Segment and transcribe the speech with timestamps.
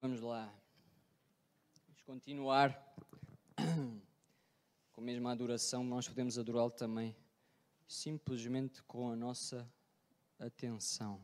[0.00, 0.48] Vamos lá.
[1.88, 2.94] Vamos continuar
[4.92, 5.82] com a mesma adoração.
[5.82, 7.16] Nós podemos adorá-lo também
[7.88, 9.68] simplesmente com a nossa
[10.38, 11.20] atenção.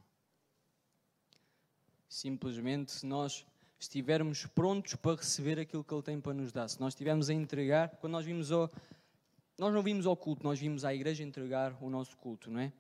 [2.09, 3.47] Simplesmente se nós
[3.79, 7.33] estivermos prontos para receber aquilo que Ele tem para nos dar, se nós estivermos a
[7.33, 8.69] entregar, quando nós vimos ao.
[9.57, 12.73] Nós não vimos ao culto, nós vimos à igreja entregar o nosso culto, não é?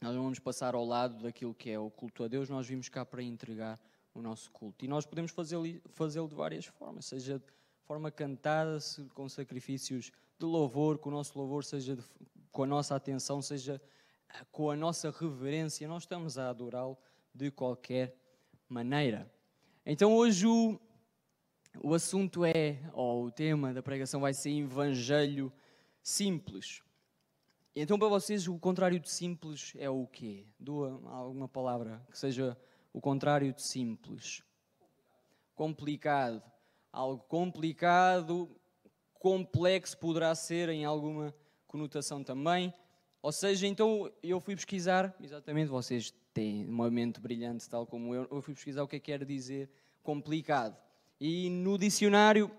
[0.00, 2.88] Nós não vamos passar ao lado daquilo que é o culto a Deus, nós vimos
[2.88, 3.78] cá para entregar
[4.14, 4.84] o nosso culto.
[4.84, 7.44] E nós podemos fazê-lo fazê de várias formas, seja de
[7.84, 8.78] forma cantada,
[9.14, 12.02] com sacrifícios de louvor, com o nosso louvor, seja de,
[12.50, 13.80] com a nossa atenção, seja
[14.28, 15.88] ah, com a nossa reverência.
[15.88, 16.96] Nós estamos a adorá-lo
[17.34, 18.16] de qualquer
[18.68, 19.30] maneira.
[19.84, 20.78] Então hoje o,
[21.82, 25.52] o assunto é, ou o tema da pregação vai ser Evangelho
[26.02, 26.82] Simples.
[27.74, 30.46] Então para vocês o contrário de simples é o quê?
[30.58, 32.56] Dou alguma palavra que seja
[32.92, 34.42] o contrário de simples.
[35.54, 36.42] Complicado.
[36.92, 38.54] Algo complicado,
[39.18, 41.34] complexo poderá ser em alguma
[41.66, 42.72] conotação também.
[43.22, 48.28] Ou seja, então eu fui pesquisar, exatamente, vocês têm uma mente brilhante, tal como eu,
[48.30, 49.70] eu fui pesquisar o que é que quer dizer
[50.02, 50.76] complicado.
[51.20, 52.50] E no dicionário,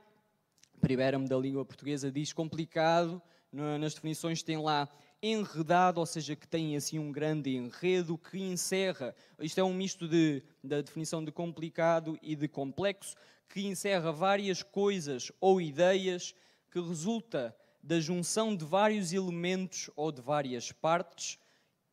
[0.80, 4.90] primeiro da língua portuguesa, diz complicado, nas definições tem lá
[5.26, 9.16] enredado, ou seja, que tem assim um grande enredo que encerra.
[9.40, 13.16] Isto é um misto de, da definição de complicado e de complexo,
[13.48, 16.36] que encerra várias coisas ou ideias
[16.70, 21.40] que resulta da junção de vários elementos ou de várias partes,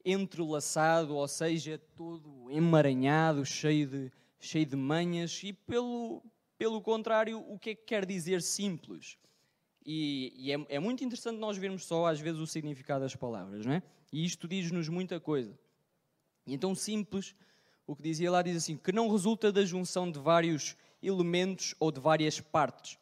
[0.05, 6.23] entrelaçado, ou seja, todo emaranhado, cheio de, cheio de manhas, e pelo,
[6.59, 9.17] pelo contrário, o que é que quer dizer simples?
[9.93, 13.67] E, e é, é, muito interessante nós vermos só, às vezes, o significado das palavras,
[13.67, 13.83] não é?
[14.13, 15.59] E isto diz-nos muita coisa.
[16.47, 17.35] E então, simples,
[17.85, 21.91] o que dizia lá diz assim: que não resulta da junção de vários elementos ou
[21.91, 23.01] de várias partes,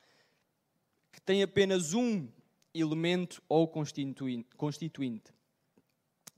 [1.12, 2.26] que tem apenas um
[2.72, 5.34] elemento ou constituinte,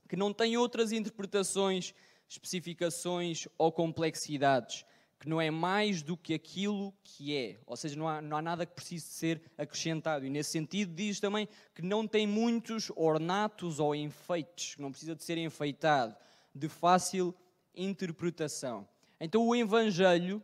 [0.09, 1.95] que não tem outras interpretações,
[2.27, 4.83] especificações ou complexidades,
[5.21, 8.41] que não é mais do que aquilo que é, ou seja, não há, não há
[8.41, 10.25] nada que precise ser acrescentado.
[10.25, 15.15] E nesse sentido diz também que não tem muitos ornatos ou enfeites, que não precisa
[15.15, 16.15] de ser enfeitado,
[16.55, 17.35] de fácil
[17.75, 18.87] interpretação.
[19.19, 20.41] Então o Evangelho,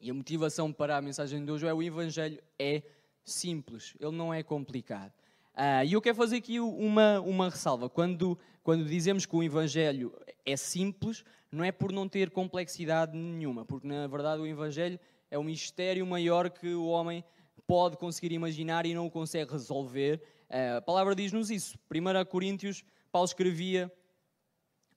[0.00, 2.82] e a motivação para a mensagem de hoje é o Evangelho é
[3.22, 5.12] simples, ele não é complicado.
[5.58, 7.90] Uh, e eu quero fazer aqui uma, uma ressalva.
[7.90, 10.14] Quando, quando dizemos que o Evangelho
[10.46, 15.36] é simples, não é por não ter complexidade nenhuma, porque na verdade o Evangelho é
[15.36, 17.24] um mistério maior que o homem
[17.66, 20.22] pode conseguir imaginar e não o consegue resolver.
[20.48, 21.76] Eh, a palavra diz-nos isso.
[21.90, 23.92] 1 Coríntios, Paulo escrevia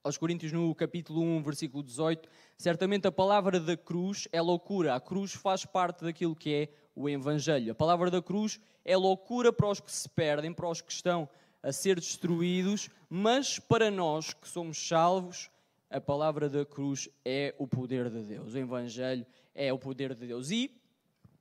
[0.04, 4.94] aos Coríntios no capítulo 1, versículo 18: Certamente a palavra da cruz é loucura.
[4.94, 7.72] A cruz faz parte daquilo que é o Evangelho.
[7.72, 11.30] A palavra da cruz é loucura para os que se perdem, para os que estão
[11.64, 15.50] a ser destruídos, mas para nós que somos salvos,
[15.90, 18.54] a palavra da cruz é o poder de Deus.
[18.54, 20.50] O Evangelho é o poder de Deus.
[20.50, 20.82] E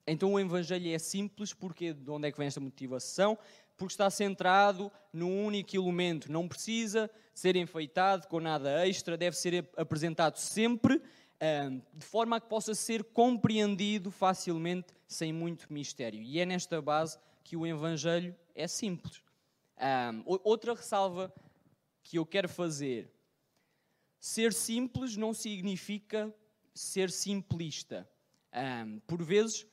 [0.06, 3.39] então o Evangelho é simples, porque de onde é que vem esta motivação?
[3.77, 9.69] Porque está centrado num único elemento, não precisa ser enfeitado com nada extra, deve ser
[9.77, 11.00] apresentado sempre
[11.95, 16.21] de forma a que possa ser compreendido facilmente, sem muito mistério.
[16.23, 19.23] E é nesta base que o Evangelho é simples.
[20.25, 21.33] outra ressalva
[22.03, 23.11] que eu quero fazer
[24.21, 26.33] Ser simples não significa
[26.75, 28.07] ser simplista.
[29.07, 29.67] Por vezes,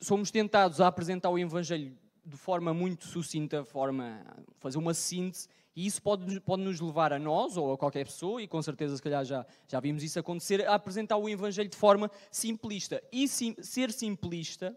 [0.00, 4.24] somos tentados a apresentar o Evangelho de forma muito sucinta, forma
[4.58, 8.42] fazer uma síntese, e isso pode, pode nos levar a nós ou a qualquer pessoa,
[8.42, 11.76] e com certeza, se calhar, já, já vimos isso acontecer, a apresentar o Evangelho de
[11.76, 13.00] forma simplista.
[13.12, 14.76] E sim, ser simplista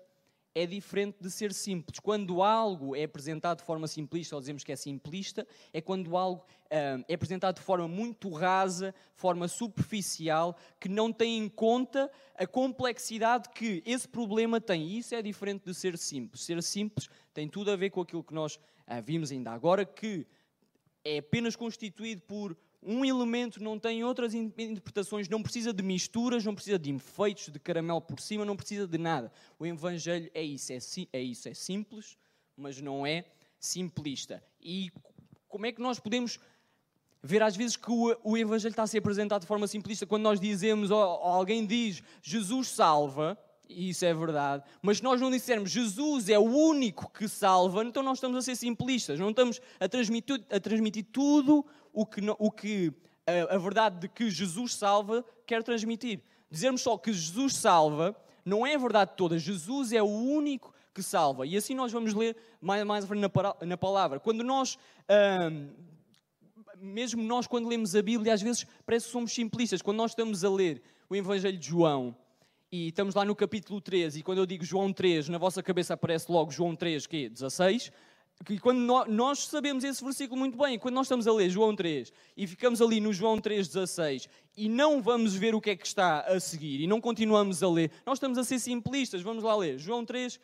[0.54, 2.00] é diferente de ser simples.
[2.00, 6.44] Quando algo é apresentado de forma simplista, ou dizemos que é simplista, é quando algo
[6.66, 12.46] uh, é apresentado de forma muito rasa, forma superficial, que não tem em conta a
[12.46, 14.84] complexidade que esse problema tem.
[14.84, 16.44] E isso é diferente de ser simples.
[16.44, 20.28] Ser simples tem tudo a ver com aquilo que nós uh, vimos ainda agora, que
[21.04, 26.56] é apenas constituído por um elemento não tem outras interpretações, não precisa de misturas, não
[26.56, 29.32] precisa de enfeites, de caramelo por cima, não precisa de nada.
[29.60, 30.80] O Evangelho é isso, é,
[31.14, 32.18] é isso, é simples,
[32.58, 33.26] mas não é
[33.60, 34.44] simplista.
[34.60, 34.92] E
[35.48, 36.40] como é que nós podemos
[37.22, 40.24] ver às vezes que o, o Evangelho está a ser apresentado de forma simplista quando
[40.24, 43.38] nós dizemos, ou, ou alguém diz, Jesus salva,
[43.76, 48.04] e isso é verdade, mas nós não dissermos Jesus é o único que salva, então
[48.04, 52.52] nós estamos a ser simplistas, não estamos a transmitir, a transmitir tudo o que, o
[52.52, 52.94] que
[53.26, 56.22] a, a verdade de que Jesus salva quer transmitir.
[56.50, 59.38] dizermos só que Jesus salva, não é a verdade toda.
[59.38, 61.46] Jesus é o único que salva.
[61.46, 63.06] E assim nós vamos ler mais, mais
[63.62, 64.20] na palavra.
[64.20, 64.78] Quando nós,
[66.78, 69.82] mesmo nós, quando lemos a Bíblia, às vezes parece que somos simplistas.
[69.82, 72.16] Quando nós estamos a ler o Evangelho de João,
[72.72, 75.94] e estamos lá no capítulo 13, e quando eu digo João 3, na vossa cabeça
[75.94, 77.92] aparece logo João 3, que é 16.
[78.50, 78.80] E quando
[79.10, 82.82] nós sabemos esse versículo muito bem, quando nós estamos a ler João 3 e ficamos
[82.82, 86.40] ali no João 3, 16 e não vamos ver o que é que está a
[86.40, 89.22] seguir e não continuamos a ler, nós estamos a ser simplistas.
[89.22, 89.78] Vamos lá ler.
[89.78, 90.40] João 3,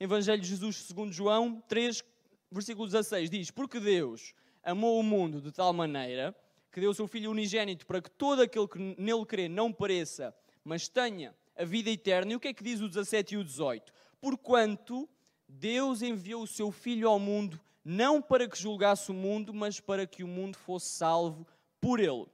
[0.00, 2.04] Evangelho de Jesus segundo João 3,
[2.50, 6.36] versículo 16 diz: Porque Deus amou o mundo de tal maneira
[6.70, 10.34] que deu o seu Filho unigênito para que todo aquele que nele crê não pareça,
[10.64, 12.32] mas tenha a vida eterna.
[12.32, 13.92] E o que é que diz o 17 e o 18?
[14.20, 15.08] Porquanto
[15.46, 17.60] Deus enviou o seu Filho ao mundo
[17.90, 21.46] não para que julgasse o mundo, mas para que o mundo fosse salvo
[21.80, 22.26] por ele.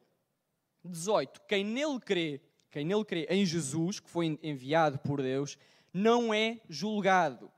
[0.85, 1.43] 18.
[1.47, 2.41] Quem nele crê,
[2.73, 5.57] quem nele crê em Jesus, que foi enviado por Deus,
[5.93, 7.53] não é julgado.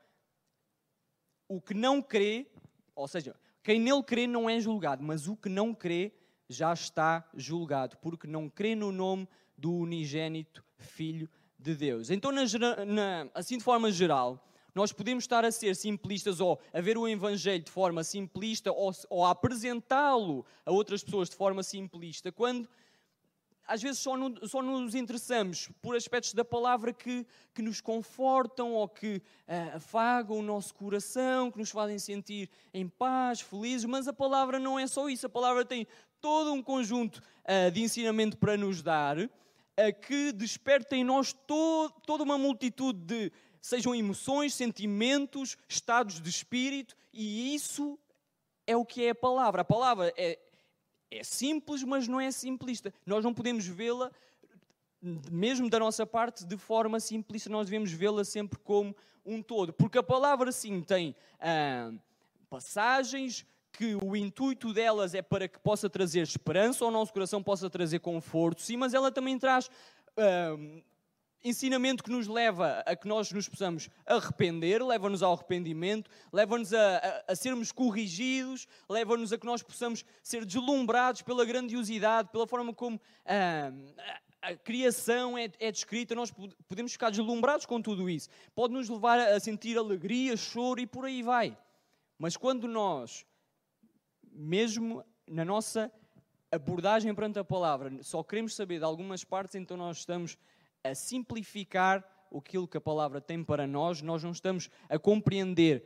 [1.49, 2.47] O que não crê,
[2.95, 6.13] ou seja, quem nele crê não é julgado, mas o que não crê
[6.51, 9.27] já está julgado, porque não crê no nome
[9.57, 11.31] do unigênito Filho
[11.67, 12.11] de Deus.
[12.11, 12.45] Então, na,
[12.85, 14.43] na, assim de forma geral,
[14.73, 18.93] nós podemos estar a ser simplistas ou a ver o Evangelho de forma simplista ou,
[19.11, 22.69] ou a apresentá-lo a outras pessoas de forma simplista, quando
[23.67, 28.75] às vezes só, no, só nos interessamos por aspectos da palavra que, que nos confortam
[28.75, 34.07] ou que uh, afagam o nosso coração, que nos fazem sentir em paz, felizes, mas
[34.07, 35.27] a palavra não é só isso.
[35.27, 35.85] A palavra tem
[36.21, 39.19] todo um conjunto uh, de ensinamento para nos dar
[39.79, 46.31] uh, que desperta em nós to, toda uma multitude de, sejam emoções, sentimentos, estados de
[46.31, 47.99] espírito, e isso
[48.67, 49.63] é o que é a palavra.
[49.63, 50.39] A palavra é,
[51.11, 52.93] é simples, mas não é simplista.
[53.05, 54.11] Nós não podemos vê-la,
[55.31, 57.49] mesmo da nossa parte, de forma simplista.
[57.49, 58.95] Nós devemos vê-la sempre como
[59.25, 59.73] um todo.
[59.73, 61.93] Porque a palavra, sim, tem ah,
[62.49, 63.45] passagens
[63.77, 67.99] que o intuito delas é para que possa trazer esperança ao nosso coração, possa trazer
[67.99, 69.71] conforto, sim, mas ela também traz.
[70.17, 70.57] Ah,
[71.49, 76.97] ensinamento que nos leva a que nós nos possamos arrepender, leva-nos ao arrependimento, leva-nos a,
[76.97, 82.75] a, a, sermos corrigidos, leva-nos a que nós possamos ser deslumbrados pela grandiosidade, pela forma
[82.75, 83.73] como a,
[84.43, 86.33] a, criação é, é, descrita, nós
[86.67, 88.29] podemos ficar deslumbrados com tudo isso.
[88.55, 91.57] Pode nos levar a sentir alegria, choro e por aí vai.
[92.19, 93.25] Mas quando nós,
[94.37, 95.91] mesmo na nossa
[96.53, 100.39] abordagem perante a palavra, só queremos saber de algumas partes, então nós estamos
[100.85, 102.05] a simplificar
[102.37, 105.85] aquilo que a palavra tem para nós, nós não estamos a compreender,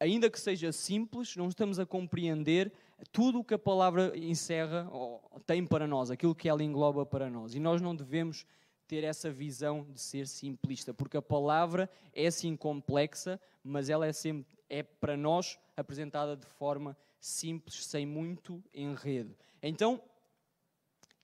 [0.00, 2.72] ainda que seja simples, não estamos a compreender
[3.10, 7.30] tudo o que a palavra encerra ou tem para nós, aquilo que ela engloba para
[7.30, 7.54] nós.
[7.54, 8.44] E nós não devemos
[8.86, 14.12] ter essa visão de ser simplista, porque a palavra é sim complexa, mas ela é
[14.12, 19.36] sempre é para nós apresentada de forma simples, sem muito enredo.
[19.62, 20.02] Então,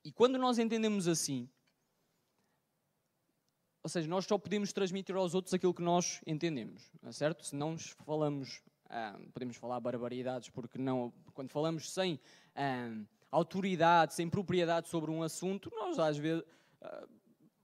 [0.04, 1.48] e quando nós entendemos assim,
[3.82, 7.44] ou seja, nós só podemos transmitir aos outros aquilo que nós entendemos, é certo?
[7.44, 12.20] Se não falamos, ah, podemos falar barbaridades, porque não, quando falamos sem
[12.54, 12.96] ah,
[13.30, 16.44] autoridade, sem propriedade sobre um assunto, nós às vezes
[16.80, 17.08] ah,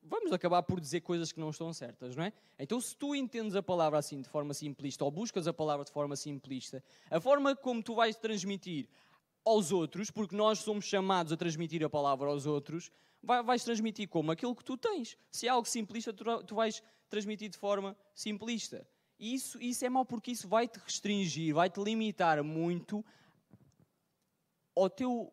[0.04, 2.32] vamos acabar por dizer coisas que não estão certas, não é?
[2.58, 5.90] Então, se tu entendes a palavra assim de forma simplista, ou buscas a palavra de
[5.90, 8.88] forma simplista, a forma como tu vais transmitir
[9.44, 12.90] aos outros, porque nós somos chamados a transmitir a palavra aos outros,
[13.22, 14.30] vais transmitir como?
[14.30, 15.16] Aquilo que tu tens.
[15.30, 18.86] Se é algo simplista, tu, vais transmitir de forma simplista.
[19.18, 23.04] E isso, isso é mau porque isso vai te restringir, vai te limitar muito
[24.74, 25.32] ao teu,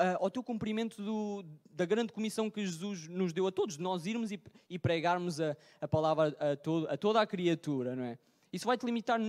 [0.00, 4.06] uh, ao teu cumprimento do, da grande comissão que Jesus nos deu a todos, nós
[4.06, 8.18] irmos e, e pregarmos a, a palavra a, todo, a toda a criatura, não é?
[8.52, 9.20] Isso vai te limitar,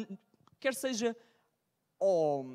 [0.59, 1.15] quer seja
[1.99, 2.45] ao,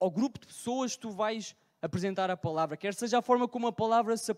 [0.00, 3.66] ao grupo de pessoas que tu vais apresentar a palavra, quer seja a forma como
[3.66, 4.36] a palavra se, uh,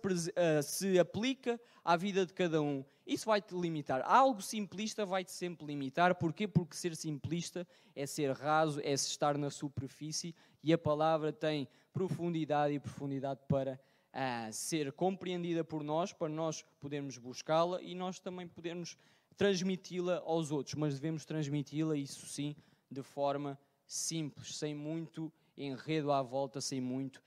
[0.64, 2.84] se aplica à vida de cada um.
[3.06, 4.02] Isso vai-te limitar.
[4.04, 6.16] Algo simplista vai-te sempre limitar.
[6.16, 6.48] Porquê?
[6.48, 12.74] Porque ser simplista é ser raso, é estar na superfície e a palavra tem profundidade
[12.74, 13.78] e profundidade para
[14.12, 18.96] uh, ser compreendida por nós, para nós podermos buscá-la e nós também podermos
[19.36, 20.74] transmiti-la aos outros.
[20.74, 22.56] Mas devemos transmiti-la, isso sim,
[22.90, 27.22] de forma simples, sem muito enredo à volta, sem muito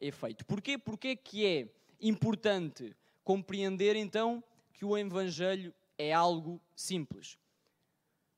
[0.00, 0.44] efeito.
[0.44, 0.78] Porquê?
[0.78, 1.68] Porque que é
[2.00, 4.42] importante compreender então
[4.72, 7.38] que o Evangelho é algo simples.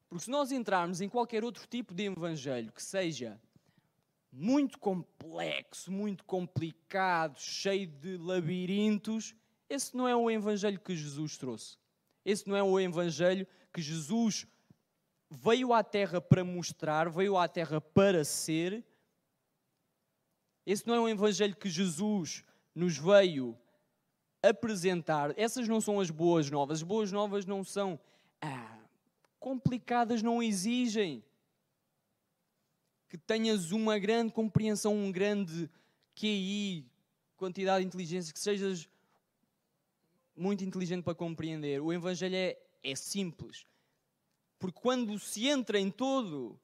[0.09, 3.41] Porque se nós entrarmos em qualquer outro tipo de Evangelho que seja
[4.31, 9.35] muito complexo, muito complicado, cheio de labirintos,
[9.69, 11.79] esse não é o Evangelho que Jesus trouxe.
[12.25, 14.47] Esse não é o Evangelho que Jesus
[15.31, 18.85] veio à Terra para mostrar, veio à Terra para ser.
[20.67, 22.45] Esse não é o Evangelho que Jesus
[22.75, 23.57] nos veio
[24.43, 25.33] apresentar.
[25.39, 26.79] Essas não são as boas novas.
[26.79, 27.99] As boas novas não são
[28.41, 28.79] ah,
[29.39, 31.23] complicadas, não exigem
[33.09, 35.71] que tenhas uma grande compreensão, um grande
[36.17, 36.85] QI,
[37.37, 38.89] quantidade de inteligência, que sejas
[40.37, 41.81] muito inteligente para compreender.
[41.81, 43.67] O Evangelho é, é simples.
[44.59, 46.59] Porque quando se entra em todo,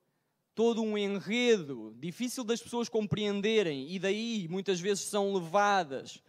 [0.61, 6.23] todo um enredo difícil das pessoas compreenderem, e daí muitas vezes são levadas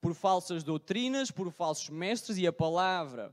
[0.00, 3.32] por falsas doutrinas, por falsos mestres, e a palavra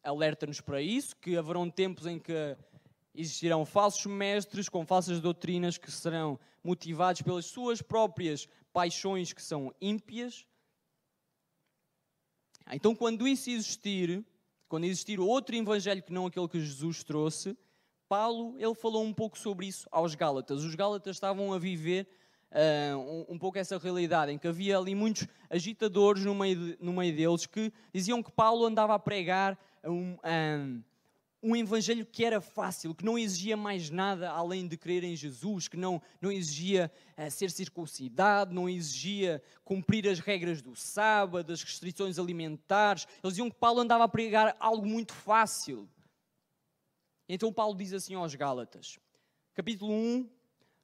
[0.00, 2.56] alerta-nos para isso, que haverão tempos em que
[3.12, 9.74] existirão falsos mestres com falsas doutrinas que serão motivados pelas suas próprias paixões que são
[9.80, 10.46] ímpias.
[12.70, 14.24] Então, quando isso existir,
[14.68, 17.58] quando existir outro evangelho que não aquele que Jesus trouxe,
[18.10, 20.64] Paulo ele falou um pouco sobre isso aos Gálatas.
[20.64, 22.08] Os Gálatas estavam a viver
[22.50, 26.92] uh, um, pouco essa realidade, em que havia ali muitos agitadores no meio, de, no
[26.92, 30.82] meio deles que diziam que Paulo andava a pregar um, um,
[31.40, 35.68] um evangelho que era fácil, que não exigia mais nada além de crer em Jesus,
[35.68, 41.62] que não, não exigia uh, ser circuncidado, não exigia cumprir as regras do sábado, as
[41.62, 43.06] restrições alimentares.
[43.22, 45.88] Eles diziam que Paulo andava a pregar algo muito fácil.
[47.32, 48.98] Então Paulo diz assim aos Gálatas,
[49.54, 50.28] capítulo 1,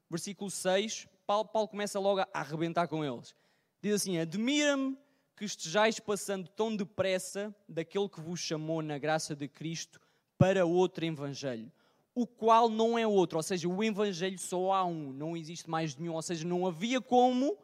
[0.09, 3.35] versículo 6, Paulo, Paulo começa logo a arrebentar com eles.
[3.81, 4.97] Diz assim: Admira-me
[5.35, 9.99] que estejais passando tão depressa daquele que vos chamou na graça de Cristo
[10.37, 11.69] para outro evangelho,
[12.15, 15.97] o qual não é outro, ou seja, o evangelho só há um, não existe mais
[15.97, 17.57] nenhum, ou seja, não havia como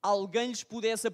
[0.00, 1.08] alguém lhes pudesse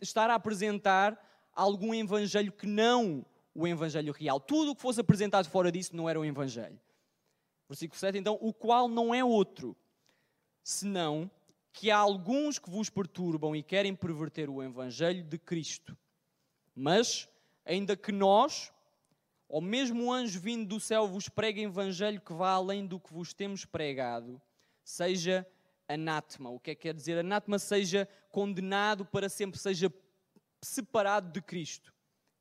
[0.00, 4.40] estar a apresentar algum evangelho que não o evangelho real.
[4.40, 6.80] Tudo o que fosse apresentado fora disso não era o evangelho.
[7.68, 9.76] Versículo 7, então, o qual não é outro,
[10.62, 11.30] senão
[11.72, 15.96] que há alguns que vos perturbam e querem perverter o evangelho de Cristo.
[16.74, 17.28] Mas,
[17.64, 18.72] ainda que nós,
[19.48, 23.12] ou mesmo um anjo vindo do céu vos prega evangelho que vá além do que
[23.12, 24.40] vos temos pregado,
[24.82, 25.46] seja
[25.88, 26.50] anátema.
[26.50, 27.18] O que é que quer dizer?
[27.18, 29.92] Anátema seja condenado para sempre, seja
[30.60, 31.93] separado de Cristo.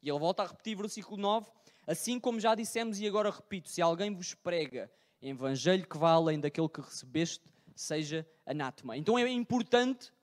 [0.03, 1.49] E ele volta a repetir versículo 9,
[1.87, 4.91] assim como já dissemos e agora repito, se alguém vos prega
[5.21, 7.43] evangelho que vá além daquele que recebeste,
[7.75, 8.95] seja anátema.
[8.95, 10.13] Então é importante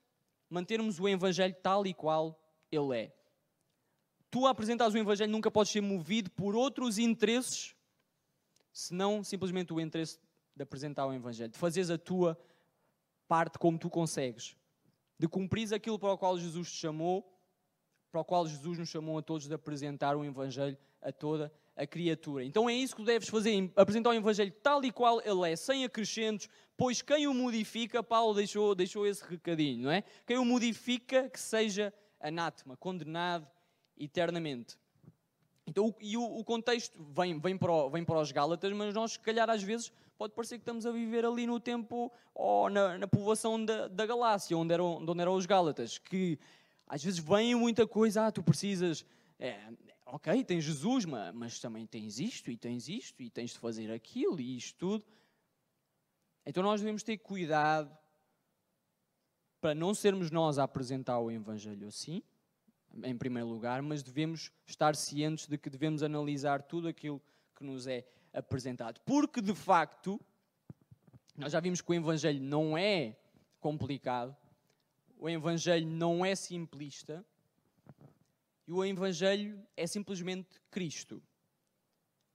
[0.48, 2.38] mantermos o evangelho tal e qual
[2.70, 3.20] ele é
[4.30, 7.74] tu a apresentares o Evangelho nunca podes ser movido por outros interesses,
[8.72, 10.18] senão simplesmente o interesse
[10.54, 12.38] de apresentar o Evangelho, de fazeres a tua
[13.26, 14.56] parte como tu consegues,
[15.18, 17.29] de cumprir aquilo para o qual Jesus te chamou,
[18.10, 21.86] para o qual Jesus nos chamou a todos de apresentar o Evangelho a toda a
[21.86, 22.44] criatura.
[22.44, 25.84] Então é isso que deves fazer, apresentar o Evangelho tal e qual ele é, sem
[25.84, 30.02] acrescentos, pois quem o modifica, Paulo deixou, deixou esse recadinho, não é?
[30.26, 33.46] Quem o modifica, que seja anátema, condenado
[33.96, 34.78] eternamente.
[35.66, 39.12] Então, e o, o contexto vem, vem, para o, vem para os Gálatas, mas nós,
[39.12, 42.98] se calhar, às vezes, pode parecer que estamos a viver ali no tempo, ou na,
[42.98, 46.38] na povoação da, da Galácia, onde eram, onde eram os Gálatas, que
[46.90, 49.06] às vezes vem muita coisa, ah, tu precisas,
[49.38, 49.72] é,
[50.06, 53.92] ok, tens Jesus, mas, mas também tens isto, e tens isto, e tens de fazer
[53.92, 55.04] aquilo, e isto tudo.
[56.44, 57.96] Então nós devemos ter cuidado
[59.60, 62.24] para não sermos nós a apresentar o Evangelho assim,
[63.04, 67.22] em primeiro lugar, mas devemos estar cientes de que devemos analisar tudo aquilo
[67.54, 69.00] que nos é apresentado.
[69.02, 70.20] Porque, de facto,
[71.36, 73.16] nós já vimos que o Evangelho não é
[73.60, 74.36] complicado,
[75.20, 77.24] o Evangelho não é simplista,
[78.66, 81.22] e o Evangelho é simplesmente Cristo.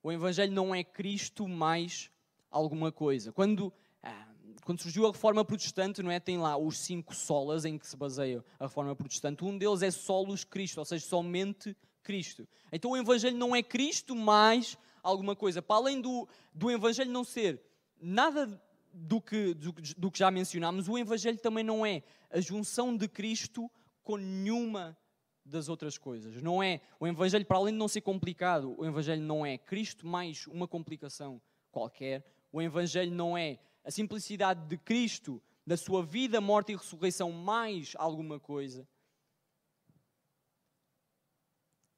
[0.04, 2.12] O Evangelho não é Cristo mais
[2.52, 3.32] alguma coisa.
[3.32, 3.74] Quando
[4.04, 4.28] ah,
[4.64, 6.20] quando surgiu a reforma protestante, não é?
[6.20, 9.44] Tem lá os cinco solas em que se baseia a reforma protestante.
[9.44, 12.48] Um deles é solos Cristo, ou seja, somente Cristo.
[12.72, 15.60] Então o Evangelho não é Cristo mais alguma coisa.
[15.60, 17.60] Para além do, do Evangelho não ser
[18.00, 18.62] nada
[18.96, 23.08] do que, do, do que já mencionámos, o Evangelho também não é a junção de
[23.08, 23.70] Cristo
[24.04, 24.98] com nenhuma
[25.44, 26.42] das outras coisas.
[26.42, 30.08] Não é o Evangelho, para além de não ser complicado, o Evangelho não é Cristo
[30.08, 32.26] mais uma complicação qualquer.
[32.52, 37.94] O Evangelho não é a simplicidade de Cristo, da sua vida, morte e ressurreição, mais
[37.98, 38.88] alguma coisa.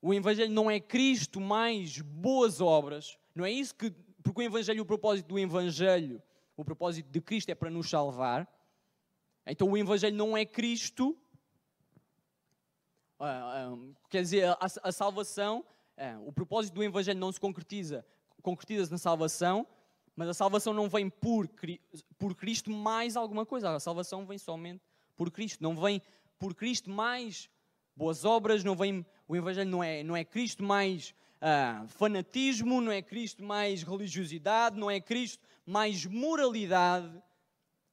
[0.02, 3.92] O Evangelho não é Cristo mais boas obras, não é isso que.
[4.24, 6.22] Porque o Evangelho, o propósito do Evangelho,
[6.58, 8.52] o propósito de Cristo é para nos salvar.
[9.46, 11.16] Então o Evangelho não é Cristo
[13.20, 13.78] Ah, ah,
[14.10, 15.64] quer dizer, a, a salvação,
[15.96, 18.06] ah, o propósito do Evangelho não se concretiza,
[18.42, 19.66] concretiza-se na salvação,
[20.16, 21.48] mas a salvação não vem por,
[22.18, 23.74] por Cristo mais alguma coisa.
[23.74, 24.84] A salvação vem somente
[25.16, 25.62] por Cristo.
[25.62, 26.02] Não vem
[26.40, 27.50] por Cristo mais
[27.96, 32.92] boas obras, não vem, o Evangelho não é, não é Cristo mais ah, fanatismo, não
[32.92, 37.22] é Cristo mais religiosidade, não é Cristo mais moralidade.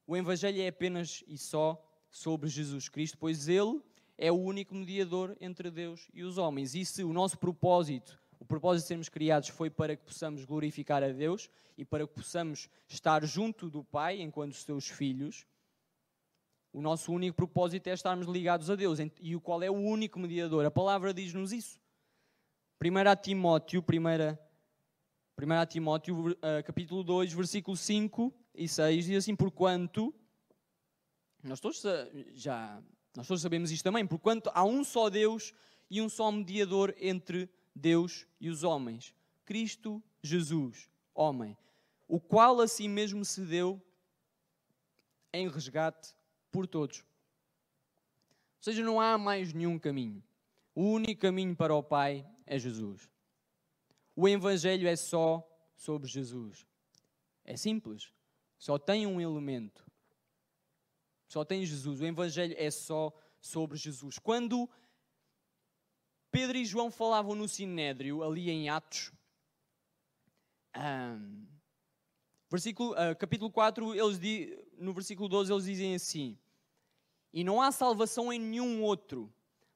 [0.07, 3.81] O Evangelho é apenas e só sobre Jesus Cristo, pois Ele
[4.17, 6.73] é o único mediador entre Deus e os homens.
[6.75, 11.03] E se o nosso propósito, o propósito de sermos criados foi para que possamos glorificar
[11.03, 15.45] a Deus e para que possamos estar junto do Pai enquanto seus filhos,
[16.71, 18.99] o nosso único propósito é estarmos ligados a Deus.
[19.21, 20.65] E o qual é o único mediador?
[20.65, 21.79] A palavra diz-nos isso.
[22.81, 23.83] 1 Timóteo,
[25.37, 30.13] 1 Timóteo, uh, capítulo 2, versículo 5 e 6, diz assim, porquanto,
[31.41, 31.81] nós todos
[32.33, 32.81] já,
[33.15, 35.53] nós todos sabemos isto também, porquanto há um só Deus
[35.89, 39.13] e um só mediador entre Deus e os homens,
[39.45, 41.57] Cristo Jesus, homem,
[42.07, 43.81] o qual a si mesmo se deu
[45.33, 46.13] em resgate
[46.51, 46.99] por todos.
[46.99, 50.23] Ou seja, não há mais nenhum caminho.
[50.73, 53.09] O único caminho para o Pai é Jesus.
[54.15, 56.65] O Evangelho é só sobre Jesus.
[57.43, 58.11] É simples.
[58.57, 59.85] Só tem um elemento.
[61.27, 62.01] Só tem Jesus.
[62.01, 64.17] O Evangelho é só sobre Jesus.
[64.17, 64.69] Quando
[66.31, 69.11] Pedro e João falavam no Sinédrio, ali em Atos,
[70.75, 71.47] um,
[72.49, 76.37] versículo, uh, capítulo 4, eles, no versículo 12, eles dizem assim:
[77.31, 79.33] E não há salvação em nenhum outro,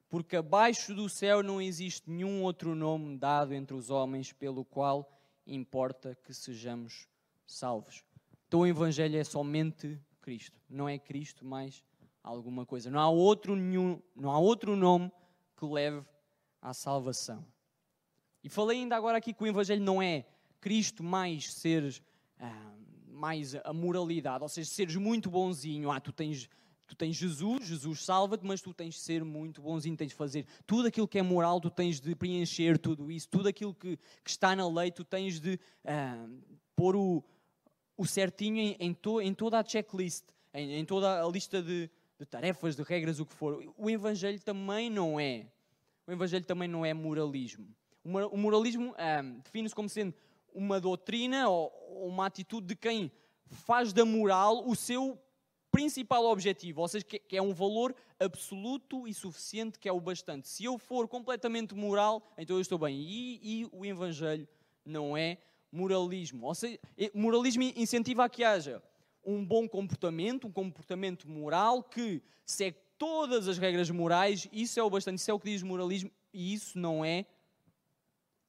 [0.10, 5.10] porque abaixo do céu não existe nenhum outro nome dado entre os homens pelo qual
[5.46, 7.08] importa que sejamos
[7.46, 8.04] salvos.
[8.48, 11.84] Então o Evangelho é somente Cristo, não é Cristo mais
[12.24, 12.90] alguma coisa.
[12.90, 15.12] Não há outro, nenhum, não há outro nome
[15.56, 16.04] que leve
[16.62, 17.46] à salvação.
[18.44, 20.26] E falei ainda agora aqui que o Evangelho não é
[20.60, 22.02] Cristo mais seres,
[22.40, 22.74] ah,
[23.08, 25.92] mais a moralidade, ou seja, seres muito bonzinho.
[25.92, 26.50] Ah, tu tens
[26.90, 30.44] Tu tens Jesus, Jesus salva-te, mas tu tens de ser muito bonzinho, tens de fazer
[30.66, 34.30] tudo aquilo que é moral, tu tens de preencher tudo isso, tudo aquilo que, que
[34.30, 36.42] está na lei, tu tens de uh,
[36.76, 37.24] pôr o,
[37.96, 41.88] o certinho em, em, to, em, toda a checklist, em, em toda a lista de,
[42.18, 43.64] de, tarefas, de regras, o que for.
[43.78, 45.46] O Evangelho também não é.
[46.08, 47.68] O Evangelho também não é moralismo.
[48.04, 50.12] O moralismo uh, define-se como sendo
[50.52, 51.72] uma doutrina ou
[52.08, 53.12] uma atitude de quem
[53.46, 55.22] faz da moral o seu
[55.72, 60.48] principal objetivo, ou seja, que é um valor absoluto e suficiente, que é o bastante.
[60.48, 63.00] Se eu for completamente moral, então eu estou bem.
[63.00, 64.48] E, e o Evangelho
[64.86, 65.38] não é
[65.72, 66.48] moralismo.
[66.48, 66.80] Ou seja,
[67.14, 68.82] moralismo incentiva a que haja
[69.24, 74.90] um bom comportamento, um comportamento moral que segue todas as regras morais, isso é o
[74.90, 77.26] bastante, isso é o que diz moralismo, e isso não é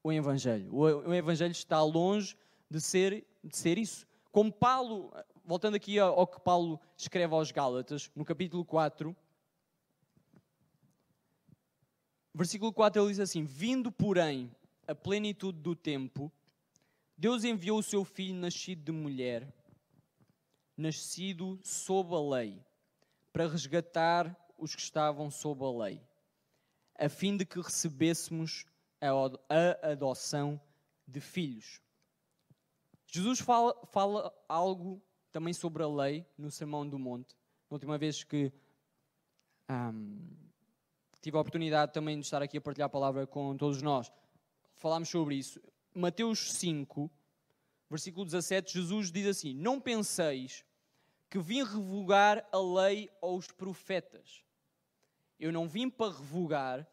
[0.03, 0.75] o Evangelho.
[0.75, 2.37] O Evangelho está longe
[2.69, 4.07] de ser, de ser isso.
[4.33, 5.13] Como Paulo
[5.51, 9.17] voltando aqui ao que Paulo escreve aos Gálatas, no capítulo 4,
[12.33, 14.49] versículo 4, ele diz assim: Vindo, porém,
[14.87, 16.31] a plenitude do tempo,
[17.19, 19.53] Deus enviou o seu filho nascido de mulher,
[20.77, 22.65] nascido sob a lei,
[23.33, 26.01] para resgatar os que estavam sob a lei,
[26.95, 28.67] a fim de que recebêssemos
[29.01, 30.61] a adoção
[31.09, 31.81] de filhos.
[33.09, 37.35] Jesus fala, fala algo também sobre a lei no Sermão do Monte.
[37.71, 38.53] Na última vez que
[39.69, 40.29] um,
[41.21, 44.11] tive a oportunidade também de estar aqui a partilhar a palavra com todos nós,
[44.75, 45.61] falámos sobre isso.
[45.95, 47.11] Mateus 5,
[47.88, 50.64] versículo 17, Jesus diz assim: Não penseis
[51.29, 54.45] que vim revogar a lei ou os profetas.
[55.38, 56.87] Eu não vim para revogar,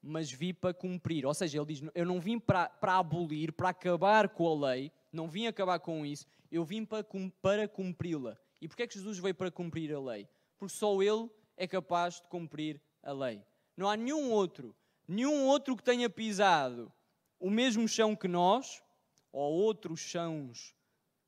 [0.00, 1.26] mas vim para cumprir.
[1.26, 4.92] Ou seja, ele diz: Eu não vim para, para abolir, para acabar com a lei,
[5.14, 7.06] não vim acabar com isso, eu vim para,
[7.40, 8.36] para cumpri-la.
[8.60, 10.28] E porquê é que Jesus veio para cumprir a lei?
[10.58, 13.44] Porque só Ele é capaz de cumprir a lei.
[13.76, 14.74] Não há nenhum outro,
[15.06, 16.92] nenhum outro que tenha pisado
[17.38, 18.82] o mesmo chão que nós,
[19.30, 20.74] ou outros chãos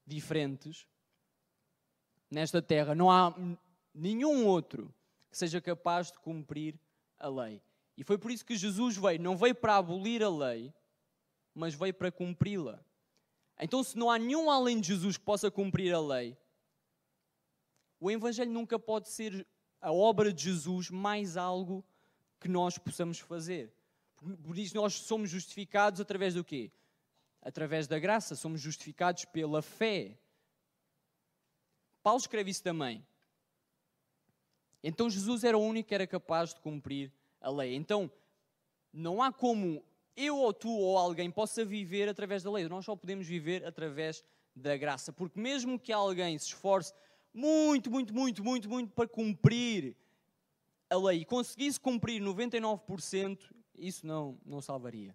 [0.06, 0.86] diferentes,
[2.30, 2.94] nesta terra.
[2.94, 3.34] Não há
[3.94, 4.94] nenhum outro
[5.30, 6.78] que seja capaz de cumprir
[7.18, 7.60] a lei.
[7.96, 9.20] E foi por isso que Jesus veio.
[9.20, 10.72] Não veio para abolir a lei,
[11.54, 12.84] mas veio para cumpri-la.
[13.58, 16.36] Então, se não há nenhum além de Jesus que possa cumprir a lei,
[17.98, 19.46] o Evangelho nunca pode ser
[19.80, 21.84] a obra de Jesus mais algo
[22.38, 23.72] que nós possamos fazer.
[24.42, 26.70] Por isso, nós somos justificados através do quê?
[27.40, 30.18] Através da graça, somos justificados pela fé.
[32.02, 33.06] Paulo escreve isso também.
[34.82, 37.74] Então, Jesus era o único que era capaz de cumprir a lei.
[37.74, 38.10] Então,
[38.92, 39.84] não há como
[40.16, 42.68] eu ou tu ou alguém possa viver através da lei.
[42.68, 44.24] Nós só podemos viver através
[44.54, 45.12] da graça.
[45.12, 46.94] Porque mesmo que alguém se esforce
[47.32, 49.94] muito, muito, muito, muito, muito para cumprir
[50.88, 53.38] a lei e conseguisse cumprir 99%,
[53.76, 55.14] isso não, não salvaria.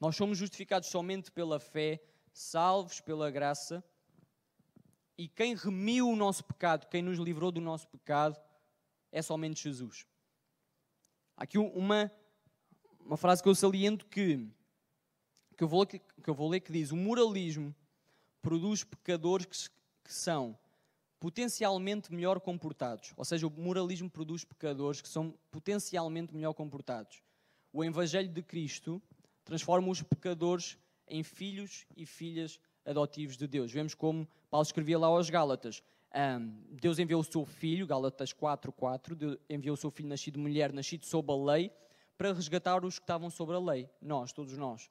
[0.00, 3.84] Nós somos justificados somente pela fé, salvos pela graça.
[5.16, 8.40] E quem remiu o nosso pecado, quem nos livrou do nosso pecado,
[9.12, 10.06] é somente Jesus.
[11.36, 12.10] Há aqui uma,
[13.10, 14.48] uma frase que eu saliento que,
[15.56, 17.74] que, eu vou, que eu vou ler que diz: O moralismo
[18.40, 20.56] produz pecadores que, que são
[21.18, 23.12] potencialmente melhor comportados.
[23.16, 27.20] Ou seja, o moralismo produz pecadores que são potencialmente melhor comportados.
[27.72, 29.02] O Evangelho de Cristo
[29.44, 33.72] transforma os pecadores em filhos e filhas adotivos de Deus.
[33.72, 35.82] Vemos como Paulo escrevia lá aos Gálatas.
[36.14, 40.72] Um, Deus enviou o seu filho, Gálatas 4.4, Deus enviou o seu filho nascido mulher,
[40.72, 41.72] nascido sob a lei,
[42.20, 43.88] para resgatar os que estavam sobre a lei.
[43.98, 44.90] Nós, todos nós.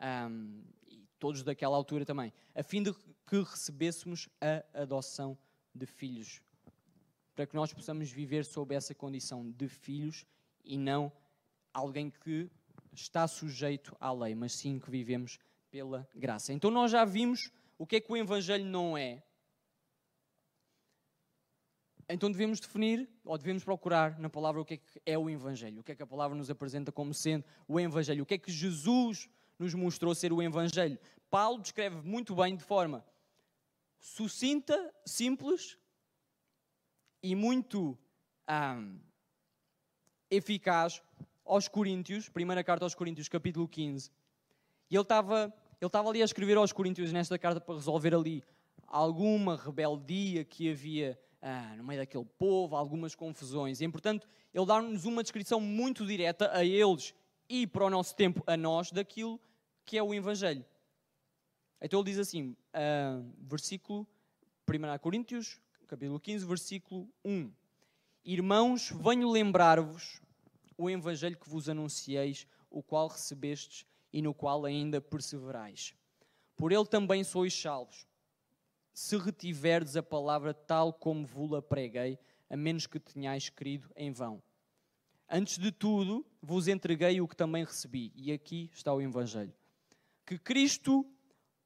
[0.00, 2.32] Um, e todos daquela altura também.
[2.54, 2.94] A fim de
[3.26, 5.36] que recebêssemos a adoção
[5.74, 6.40] de filhos.
[7.34, 10.24] Para que nós possamos viver sob essa condição de filhos
[10.64, 11.12] e não
[11.74, 12.50] alguém que
[12.90, 15.38] está sujeito à lei, mas sim que vivemos
[15.70, 16.54] pela graça.
[16.54, 19.22] Então nós já vimos o que é que o Evangelho não é.
[22.12, 25.80] Então devemos definir, ou devemos procurar na palavra o que é que é o Evangelho,
[25.80, 28.38] o que é que a palavra nos apresenta como sendo o Evangelho, o que é
[28.38, 30.98] que Jesus nos mostrou ser o Evangelho.
[31.30, 33.04] Paulo descreve muito bem, de forma
[33.98, 35.78] sucinta, simples
[37.22, 37.96] e muito
[38.46, 38.82] ah,
[40.30, 41.00] eficaz,
[41.44, 44.10] aos Coríntios, primeira carta aos Coríntios, capítulo 15.
[44.90, 48.44] E ele estava ele estava ali a escrever aos Coríntios nesta carta para resolver ali
[48.86, 53.80] alguma rebeldia que havia ah, no meio daquele povo, algumas confusões.
[53.80, 57.12] E, portanto, ele dá-nos uma descrição muito direta a eles
[57.48, 59.40] e para o nosso tempo a nós daquilo
[59.84, 60.64] que é o Evangelho.
[61.80, 64.06] Então ele diz assim, ah, versículo
[64.68, 67.52] 1 Coríntios, capítulo 15, versículo 1.
[68.24, 70.20] Irmãos, venho lembrar-vos
[70.78, 75.94] o Evangelho que vos anuncieis, o qual recebestes e no qual ainda perseverais.
[76.56, 78.06] Por ele também sois salvos,
[78.92, 82.18] se retiverdes a palavra tal como vos-la preguei,
[82.50, 84.42] a menos que tenhais crido em vão.
[85.28, 89.54] Antes de tudo, vos entreguei o que também recebi, e aqui está o Evangelho:
[90.26, 91.06] que Cristo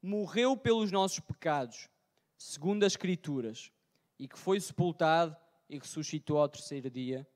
[0.01, 1.89] morreu pelos nossos pecados,
[2.37, 3.71] segundo as Escrituras,
[4.17, 5.35] e que foi sepultado
[5.69, 7.27] e ressuscitou ao terceiro dia,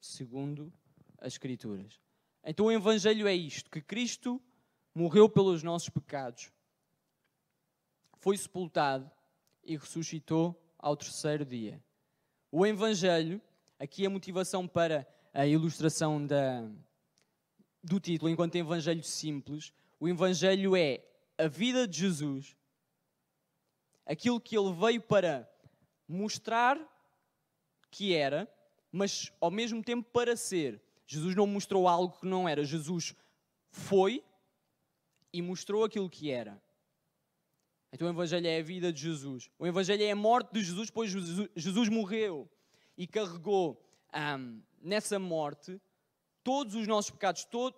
[0.00, 0.72] segundo
[1.18, 2.00] as Escrituras.
[2.42, 4.42] Então o Evangelho é isto: que Cristo
[4.92, 6.50] morreu pelos nossos pecados,
[8.18, 9.08] foi sepultado
[9.66, 11.82] e ressuscitou ao terceiro dia.
[12.50, 13.40] O Evangelho,
[13.78, 16.66] aqui a motivação para a ilustração da,
[17.82, 21.02] do título, enquanto Evangelho simples, o Evangelho é
[21.36, 22.56] a vida de Jesus,
[24.06, 25.50] aquilo que ele veio para
[26.08, 26.78] mostrar
[27.90, 28.50] que era,
[28.92, 30.80] mas ao mesmo tempo para ser.
[31.06, 33.14] Jesus não mostrou algo que não era, Jesus
[33.70, 34.24] foi
[35.32, 36.60] e mostrou aquilo que era.
[37.92, 39.50] Então o Evangelho é a vida de Jesus.
[39.58, 41.10] O Evangelho é a morte de Jesus, pois
[41.54, 42.48] Jesus morreu
[42.96, 43.82] e carregou
[44.80, 45.80] nessa morte
[46.42, 47.76] todos os nossos pecados, todo,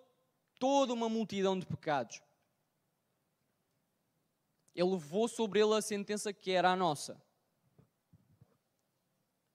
[0.59, 2.21] toda uma multidão de pecados.
[4.75, 7.21] Ele levou sobre ele a sentença que era a nossa.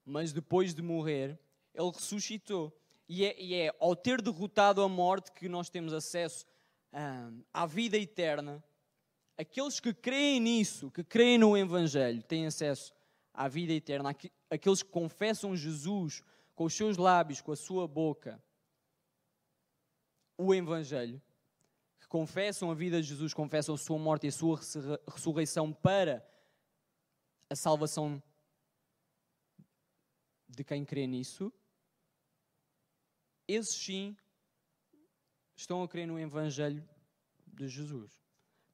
[0.05, 1.39] Mas depois de morrer,
[1.73, 2.77] ele ressuscitou.
[3.07, 6.45] E é, e é ao ter derrotado a morte que nós temos acesso
[7.53, 8.63] à vida eterna,
[9.37, 12.93] aqueles que creem nisso, que creem no Evangelho, têm acesso
[13.33, 14.15] à vida eterna.
[14.49, 16.23] Aqueles que confessam Jesus
[16.55, 18.41] com os seus lábios, com a sua boca,
[20.37, 21.21] o Evangelho,
[21.99, 24.59] que confessam a vida de Jesus, confessam a sua morte e a sua
[25.07, 26.27] ressurreição para
[27.49, 28.21] a salvação
[30.47, 31.51] de quem crê nisso,
[33.47, 34.15] esses sim
[35.55, 36.87] estão a crer no Evangelho
[37.47, 38.22] de Jesus.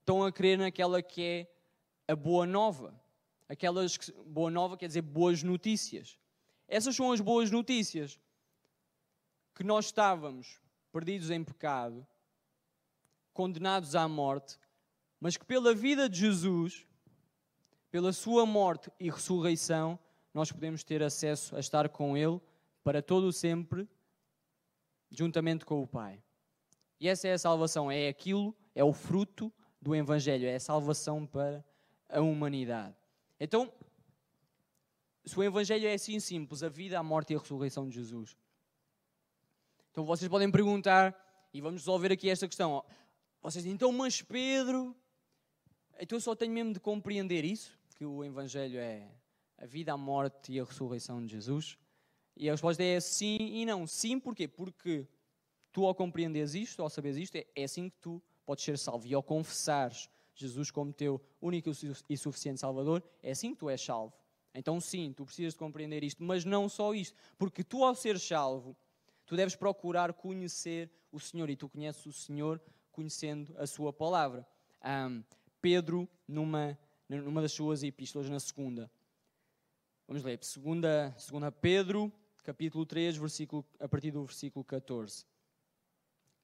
[0.09, 2.99] Estão a crer naquela que é a boa nova.
[3.47, 6.17] Aquelas que, boa nova quer dizer boas notícias.
[6.67, 8.19] Essas são as boas notícias.
[9.53, 10.59] Que nós estávamos
[10.91, 12.07] perdidos em pecado,
[13.31, 14.57] condenados à morte,
[15.19, 16.87] mas que pela vida de Jesus,
[17.91, 19.99] pela sua morte e ressurreição,
[20.33, 22.41] nós podemos ter acesso a estar com Ele
[22.83, 23.87] para todo o sempre,
[25.11, 26.19] juntamente com o Pai.
[26.99, 31.25] E essa é a salvação, é aquilo, é o fruto do Evangelho, é a salvação
[31.25, 31.63] para
[32.09, 32.95] a humanidade.
[33.39, 33.71] Então,
[35.25, 38.35] se o Evangelho é assim simples, a vida, a morte e a ressurreição de Jesus.
[39.91, 41.15] Então vocês podem perguntar,
[41.53, 42.83] e vamos resolver aqui esta questão.
[43.41, 44.95] Vocês dizem, então, mas Pedro,
[45.99, 49.07] então eu só tenho mesmo de compreender isso, que o Evangelho é
[49.57, 51.77] a vida, a morte e a ressurreição de Jesus?
[52.35, 53.85] E a resposta é sim e não.
[53.85, 54.47] Sim, porquê?
[54.47, 55.05] Porque
[55.73, 59.05] tu ao compreenderes isto, ao saberes isto, é, é assim que tu podes ser salvo.
[59.05, 61.69] E ao confessares Jesus como teu único
[62.09, 64.11] e suficiente Salvador, é assim que tu és salvo.
[64.55, 68.19] Então, sim, tu precisas de compreender isto, mas não só isto, porque tu, ao ser
[68.19, 68.75] salvo,
[69.27, 72.59] tu deves procurar conhecer o Senhor e tu conheces o Senhor
[72.91, 74.47] conhecendo a Sua palavra.
[74.83, 75.23] Um,
[75.61, 76.75] Pedro, numa,
[77.07, 78.89] numa das suas epístolas, na segunda,
[80.07, 82.11] vamos ler, segunda, segunda Pedro,
[82.43, 85.23] capítulo 3, versículo, a partir do versículo 14.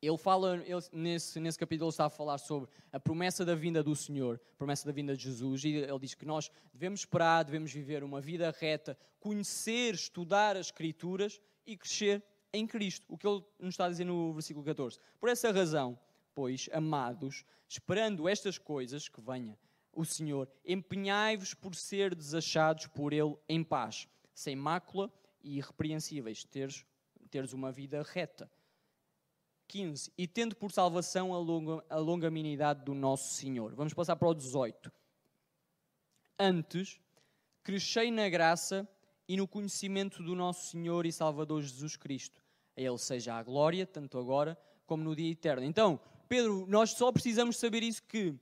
[0.06, 3.82] Ele fala, ele, nesse, nesse capítulo, ele está a falar sobre a promessa da vinda
[3.82, 7.72] do Senhor, promessa da vinda de Jesus, e ele diz que nós devemos esperar, devemos
[7.72, 13.06] viver uma vida reta, conhecer, estudar as Escrituras e crescer em Cristo.
[13.10, 15.00] O que ele nos está a dizer no versículo 14.
[15.20, 15.98] Por essa razão,
[16.36, 19.58] pois, amados, esperando estas coisas, que venha
[19.92, 26.86] o Senhor, empenhai-vos por ser desachados por Ele em paz, sem mácula e irrepreensíveis, teres,
[27.32, 28.52] teres uma vida reta
[29.68, 30.12] 15.
[30.18, 33.74] E tendo por salvação a, longa, a longanimidade do nosso Senhor.
[33.76, 34.92] Vamos passar para o 18.
[36.40, 37.00] Antes,
[37.64, 38.88] crescei na graça
[39.28, 42.44] e no conhecimento do nosso Senhor e Salvador Jesus Cristo.
[42.78, 45.64] A Ele seja a glória, tanto agora como no dia eterno.
[45.64, 48.38] Então, Pedro, nós só precisamos saber isso que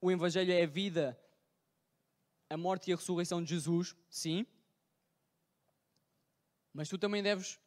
[0.00, 1.18] o Evangelho é a vida,
[2.48, 4.46] a morte e a ressurreição de Jesus, sim.
[6.72, 7.58] Mas tu também deves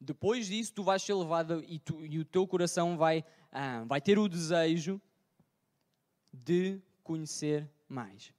[0.00, 4.00] depois disso, tu vais ser levado e, tu, e o teu coração vai, ah, vai
[4.00, 5.00] ter o desejo
[6.32, 8.32] de conhecer mais.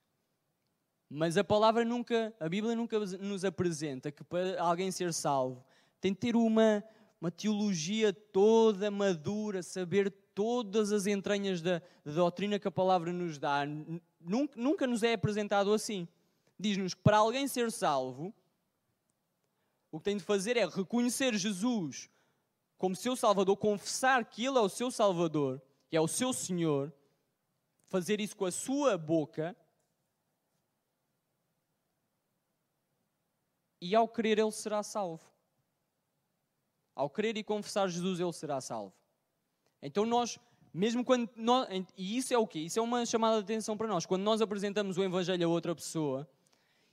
[1.07, 5.63] Mas a palavra nunca, a Bíblia nunca nos apresenta que para alguém ser salvo
[5.99, 6.83] tem de ter uma,
[7.19, 13.37] uma teologia toda madura, saber todas as entranhas da, da doutrina que a palavra nos
[13.37, 13.65] dá.
[14.19, 16.07] Nunca, nunca nos é apresentado assim.
[16.57, 18.33] Diz-nos que para alguém ser salvo,
[19.91, 22.09] o que tem de fazer é reconhecer Jesus
[22.77, 26.91] como seu Salvador, confessar que Ele é o seu Salvador e é o seu Senhor,
[27.85, 29.55] fazer isso com a sua boca.
[33.79, 35.29] E ao crer, ele será salvo.
[36.95, 38.93] Ao crer e confessar Jesus, ele será salvo.
[39.81, 40.39] Então nós,
[40.73, 42.59] mesmo quando nós, e isso é o quê?
[42.59, 44.05] Isso é uma chamada de atenção para nós.
[44.05, 46.29] Quando nós apresentamos o Evangelho a outra pessoa,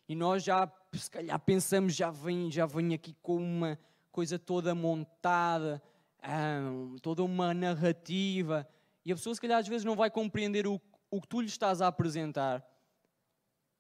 [0.09, 3.79] e nós já, se calhar, pensamos, já vem, já vem aqui com uma
[4.11, 5.83] coisa toda montada,
[7.03, 8.66] toda uma narrativa.
[9.05, 11.47] E a pessoa, se calhar, às vezes não vai compreender o, o que tu lhe
[11.47, 12.66] estás a apresentar.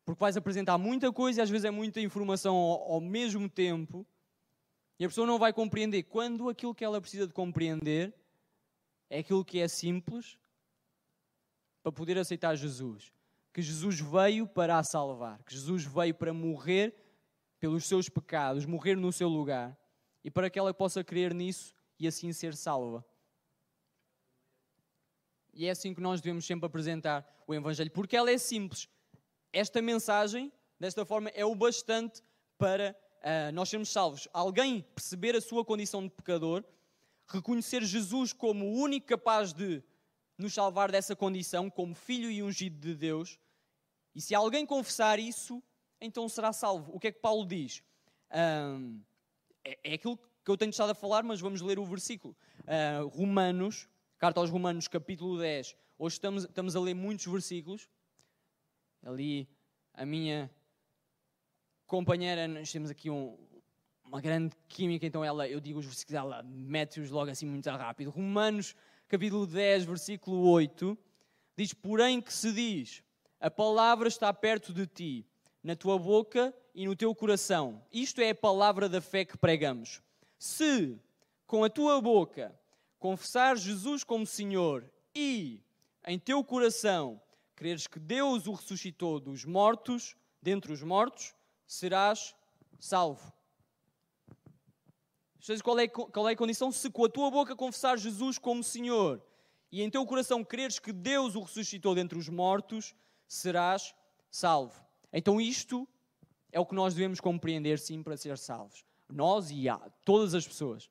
[0.04, 4.06] Porque vais apresentar muita coisa e às vezes é muita informação ao, ao mesmo tempo.
[4.98, 8.14] E a pessoa não vai compreender quando aquilo que ela precisa de compreender
[9.08, 10.38] é aquilo que é simples
[11.82, 13.10] para poder aceitar Jesus
[13.58, 16.94] que Jesus veio para a salvar, que Jesus veio para morrer
[17.58, 19.76] pelos seus pecados, morrer no seu lugar,
[20.22, 23.04] e para que ela possa crer nisso e assim ser salva.
[25.52, 28.88] E é assim que nós devemos sempre apresentar o Evangelho, porque ela é simples.
[29.52, 32.22] Esta mensagem, desta forma, é o bastante
[32.56, 34.28] para uh, nós sermos salvos.
[34.32, 36.62] Alguém perceber a sua condição de pecador,
[37.26, 39.82] reconhecer Jesus como o único capaz de
[40.38, 43.36] nos salvar dessa condição, como filho e ungido de Deus,
[44.14, 45.62] e se alguém confessar isso,
[46.00, 46.94] então será salvo.
[46.94, 47.82] O que é que Paulo diz?
[48.32, 49.00] Um,
[49.64, 52.36] é, é, aquilo que eu tenho estado a falar, mas vamos ler o versículo.
[52.60, 55.76] Uh, Romanos, carta aos Romanos, capítulo 10.
[55.98, 57.88] Hoje estamos, estamos a ler muitos versículos.
[59.02, 59.48] Ali,
[59.94, 60.50] a minha
[61.86, 63.36] companheira, nós temos aqui um,
[64.04, 68.10] uma grande química, então ela, eu digo os versículos, ela mete-os logo assim muito rápido.
[68.10, 68.74] Romanos,
[69.06, 70.96] capítulo 10, versículo 8,
[71.56, 73.02] diz: Porém que se diz,
[73.40, 75.26] a palavra está perto de ti,
[75.62, 77.82] na tua boca e no teu coração.
[77.92, 80.02] Isto é a palavra da fé que pregamos.
[80.38, 80.98] Se
[81.46, 82.58] com a tua boca
[82.98, 85.62] confessar Jesus como Senhor e
[86.06, 87.20] em teu coração
[87.54, 91.34] creres que Deus o ressuscitou dos mortos, dentre os mortos,
[91.66, 92.34] serás
[92.78, 93.32] salvo.
[95.62, 96.70] Qual é, qual é a condição?
[96.70, 99.22] Se com a tua boca confessar Jesus como Senhor
[99.72, 102.94] e em teu coração creres que Deus o ressuscitou dentre os mortos,
[103.28, 103.94] serás
[104.30, 104.84] salvo.
[105.12, 105.86] Então, isto
[106.50, 108.84] é o que nós devemos compreender, sim, para ser salvos.
[109.08, 110.90] Nós e há, todas as pessoas.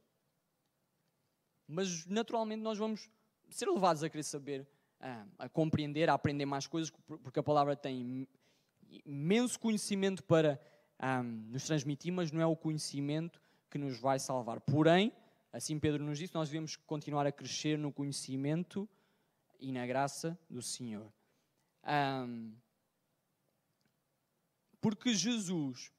[1.68, 3.10] Mas, naturalmente, nós vamos
[3.50, 4.68] ser levados a querer saber,
[5.00, 6.90] a, a compreender, a aprender mais coisas,
[7.24, 8.28] porque a palavra tem
[9.06, 10.60] imenso conhecimento para
[11.50, 14.62] nos transmitir, mas não é o conhecimento que nos vai salvar.
[14.62, 15.12] Porém,
[15.58, 18.88] Assim Pedro nos disse, nós devemos continuar a crescer no conhecimento
[19.60, 21.12] e na graça do Senhor.
[21.88, 22.54] Um,
[24.82, 25.92] porque Jesus,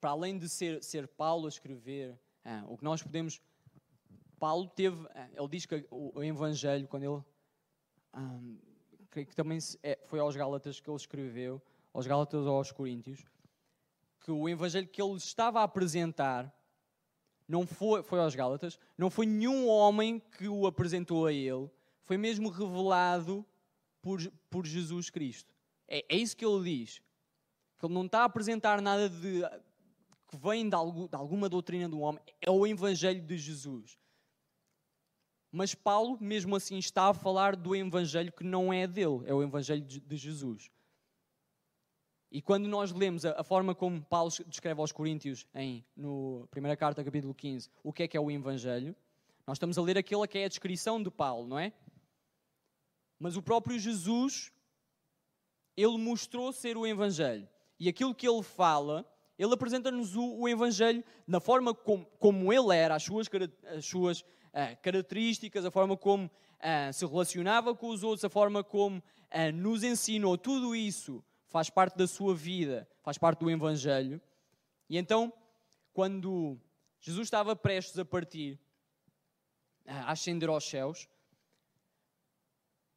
[0.00, 3.40] para além de ser, ser Paulo a escrever, ah, o que nós podemos.
[4.38, 5.06] Paulo teve.
[5.14, 7.22] Ah, ele diz que o, o Evangelho, quando ele.
[9.10, 11.60] Creio que também é, foi aos Gálatas que ele escreveu,
[11.92, 13.24] aos Gálatas ou aos Coríntios,
[14.20, 16.52] que o Evangelho que ele estava a apresentar
[17.46, 21.70] não foi, foi aos Gálatas, não foi nenhum homem que o apresentou a ele,
[22.04, 23.46] foi mesmo revelado
[24.00, 25.54] por, por Jesus Cristo.
[25.88, 27.00] É, é isso que ele diz.
[27.78, 29.42] Que ele não está a apresentar nada de,
[30.28, 33.98] que vem de, algo, de alguma doutrina do homem, é o Evangelho de Jesus.
[35.50, 39.42] Mas Paulo, mesmo assim, está a falar do Evangelho que não é dele, é o
[39.42, 40.70] Evangelho de Jesus.
[42.30, 47.04] E quando nós lemos a, forma como Paulo descreve aos Coríntios, em no primeira carta,
[47.04, 48.96] capítulo 15, o que é que é o Evangelho,
[49.46, 51.74] nós estamos a ler aquilo que é a descrição de Paulo, não é?
[53.22, 54.50] Mas o próprio Jesus,
[55.76, 57.48] ele mostrou ser o Evangelho.
[57.78, 59.08] E aquilo que ele fala,
[59.38, 63.28] ele apresenta-nos o, o, Evangelho na forma como, como ele era, as suas,
[63.76, 68.64] as suas uh, características, a forma como uh, se relacionava com os outros, a forma
[68.64, 74.20] como uh, nos ensinou, tudo isso faz parte da sua vida, faz parte do Evangelho.
[74.90, 75.32] E então,
[75.92, 76.58] quando
[76.98, 78.58] Jesus estava prestes a partir,
[79.86, 81.06] a ascender aos céus,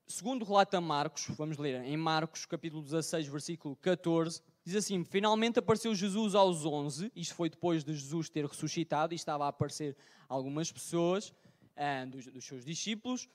[0.08, 5.94] segundo relata Marcos, vamos ler em Marcos capítulo 16, versículo 14, diz assim: Finalmente apareceu
[5.96, 9.96] Jesus aos 11, isto foi depois de Jesus ter ressuscitado, e estava a aparecer
[10.30, 11.34] algumas pessoas,
[11.76, 13.28] ah, dos, dos seus discípulos.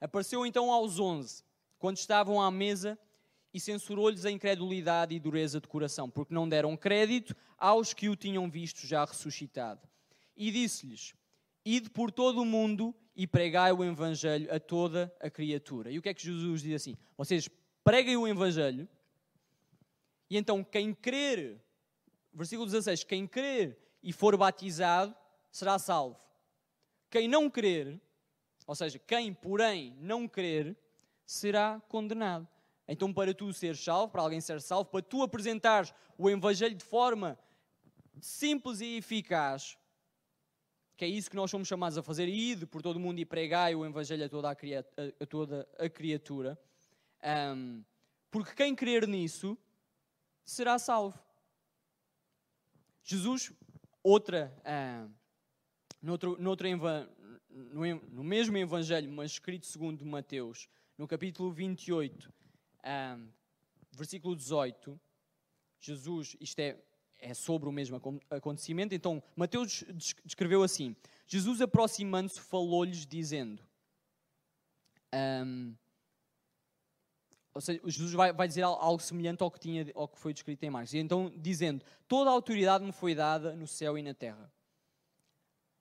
[0.00, 1.42] Apareceu então aos 11,
[1.78, 2.98] quando estavam à mesa
[3.52, 8.14] e censurou-lhes a incredulidade e dureza de coração, porque não deram crédito aos que o
[8.14, 9.88] tinham visto já ressuscitado.
[10.36, 11.14] E disse-lhes:
[11.64, 15.90] Ide por todo o mundo e pregai o Evangelho a toda a criatura.
[15.90, 16.96] E o que é que Jesus diz assim?
[17.16, 17.50] Vocês
[17.82, 18.88] preguem o Evangelho,
[20.30, 21.60] e então quem crer,
[22.32, 25.16] versículo 16: quem crer e for batizado
[25.50, 26.16] será salvo.
[27.10, 28.00] Quem não crer,
[28.64, 30.76] ou seja, quem, porém, não crer,
[31.26, 32.46] será condenado.
[32.86, 36.84] Então, para tu seres salvo, para alguém ser salvo, para tu apresentares o Evangelho de
[36.84, 37.36] forma
[38.20, 39.76] simples e eficaz,
[40.98, 43.24] que é isso que nós somos chamados a fazer, ide por todo o mundo e
[43.24, 46.58] pregai o Evangelho a toda a, criatura, a, toda a criatura.
[47.54, 47.84] Um,
[48.32, 49.56] porque quem crer nisso
[50.44, 51.16] será salvo.
[53.04, 53.52] Jesus,
[54.02, 55.08] outra, uh,
[56.02, 56.68] noutro, noutro,
[57.48, 62.28] no, no mesmo Evangelho, mas escrito segundo Mateus, no capítulo 28,
[62.84, 63.28] um,
[63.92, 65.00] versículo 18,
[65.78, 66.76] Jesus, isto é,
[67.18, 68.00] é sobre o mesmo
[68.30, 69.84] acontecimento, então Mateus
[70.24, 70.94] descreveu assim:
[71.26, 73.62] Jesus aproximando-se falou-lhes, dizendo.
[75.14, 75.74] Um,
[77.54, 80.64] ou seja, Jesus vai, vai, dizer algo semelhante ao que, tinha, ao que foi descrito
[80.64, 80.94] em Marcos.
[80.94, 84.52] E então, dizendo: Toda a autoridade me foi dada no céu e na terra.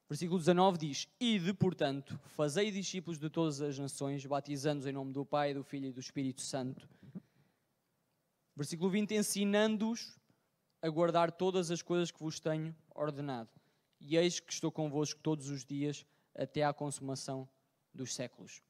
[0.10, 5.26] Versículo 19 diz: Ide, portanto, fazei discípulos de todas as nações, batizando-os em nome do
[5.26, 6.90] Pai, do Filho e do Espírito Santo.
[8.56, 10.17] Versículo 20: Ensinando-os
[10.82, 13.50] a guardar todas as coisas que vos tenho ordenado.
[14.00, 17.48] E eis que estou convosco todos os dias até à consumação
[17.94, 18.62] dos séculos.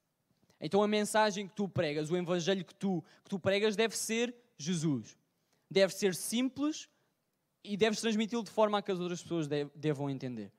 [0.60, 4.34] Então a mensagem que tu pregas, o evangelho que tu, que tu pregas, deve ser
[4.56, 5.16] Jesus.
[5.70, 6.88] Deve ser simples
[7.62, 10.50] e deves transmiti-lo de forma a que as outras pessoas devam entender.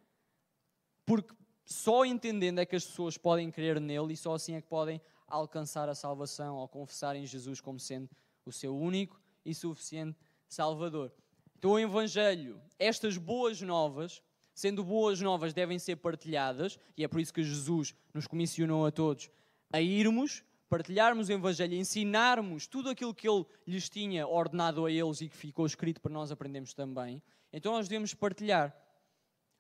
[1.06, 1.34] Porque
[1.66, 5.02] só entendendo é que as pessoas podem crer nele e só assim é que podem
[5.28, 8.10] alcançar a salvação ao confessar em Jesus como sendo
[8.46, 11.12] o seu único e suficiente Salvador.
[11.60, 17.20] Então, o Evangelho, estas boas novas, sendo boas novas, devem ser partilhadas, e é por
[17.20, 19.30] isso que Jesus nos comissionou a todos
[19.70, 25.20] a irmos, partilharmos o Evangelho, ensinarmos tudo aquilo que Ele lhes tinha ordenado a eles
[25.20, 27.22] e que ficou escrito para nós aprendermos também.
[27.52, 28.74] Então nós devemos partilhar.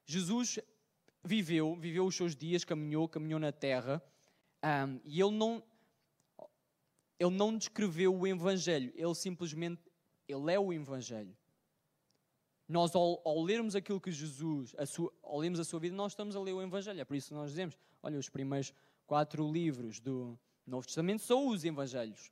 [0.05, 0.57] Jesus
[1.21, 4.01] viveu, viveu os seus dias, caminhou, caminhou na terra,
[4.63, 5.61] um, e Ele não,
[7.19, 9.81] ele não descreveu o Evangelho, Ele simplesmente,
[10.29, 11.35] Ele é o Evangelho.
[12.69, 16.35] Nós, ao, ao lermos aquilo que Jesus, sua, ao lermos a sua vida, nós estamos
[16.35, 17.01] a ler o Evangelho.
[17.01, 18.71] É por isso que nós dizemos, olha, os primeiros
[19.07, 22.31] quatro livros do Novo Testamento são os Evangelhos.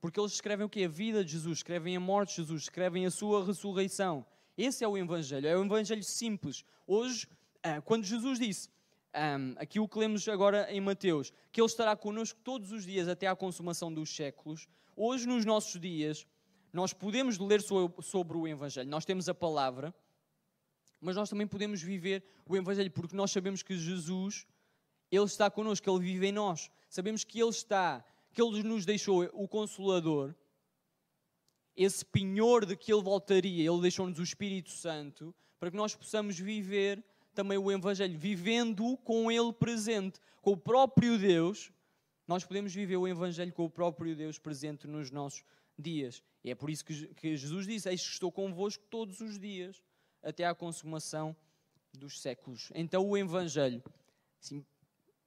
[0.00, 0.84] Porque eles escrevem o que?
[0.84, 4.24] A vida de Jesus, escrevem a morte de Jesus, escrevem a sua ressurreição.
[4.56, 6.64] Esse é o Evangelho, é o Evangelho simples.
[6.86, 7.26] Hoje,
[7.60, 8.68] ah, quando Jesus disse,
[9.14, 13.08] um, aqui o que lemos agora em Mateus, que Ele estará connosco todos os dias
[13.08, 16.26] até à consumação dos séculos, hoje nos nossos dias,
[16.74, 17.62] nós podemos ler
[18.02, 19.94] sobre o Evangelho, nós temos a palavra,
[21.00, 24.44] mas nós também podemos viver o Evangelho, porque nós sabemos que Jesus,
[25.08, 26.68] Ele está connosco, Ele vive em nós.
[26.88, 30.34] Sabemos que Ele está, que Ele nos deixou o Consolador,
[31.76, 36.36] esse penhor de que Ele voltaria, Ele deixou-nos o Espírito Santo, para que nós possamos
[36.36, 37.04] viver
[37.34, 41.70] também o Evangelho, vivendo com Ele presente, com o próprio Deus.
[42.26, 45.44] Nós podemos viver o Evangelho com o próprio Deus presente nos nossos
[45.78, 46.22] dias.
[46.42, 49.82] E é por isso que Jesus disse: Eis que estou convosco todos os dias
[50.22, 51.36] até à consumação
[51.92, 52.70] dos séculos.
[52.74, 53.82] Então, o Evangelho,
[54.40, 54.64] assim,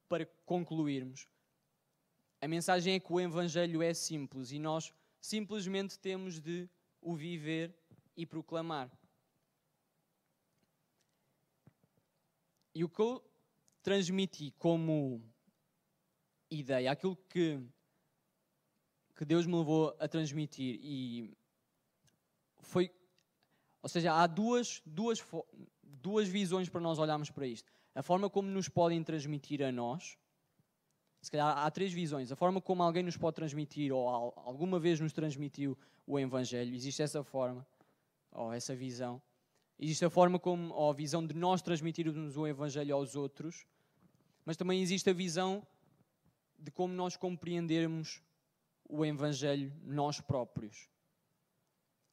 [0.08, 1.26] para concluirmos,
[2.40, 6.68] a mensagem é que o Evangelho é simples e nós simplesmente temos de
[7.00, 7.74] o viver
[8.16, 8.90] e proclamar.
[12.74, 13.24] E o que eu
[13.82, 15.22] transmiti como
[16.50, 17.60] ideia, aquilo que,
[19.18, 21.36] que Deus me levou a transmitir, e
[22.60, 22.90] foi
[23.82, 25.24] ou seja, há duas, duas,
[25.82, 27.72] duas visões para nós olharmos para isto.
[27.94, 30.16] A forma como nos podem transmitir a nós,
[31.20, 32.30] se calhar há três visões.
[32.30, 37.02] A forma como alguém nos pode transmitir, ou alguma vez nos transmitiu o Evangelho, existe
[37.02, 37.66] essa forma,
[38.32, 39.20] ou essa visão.
[39.78, 43.64] Existe a forma como, ou a visão de nós transmitirmos o Evangelho aos outros,
[44.44, 45.66] mas também existe a visão
[46.58, 48.20] de como nós compreendermos
[48.88, 50.88] o Evangelho nós próprios.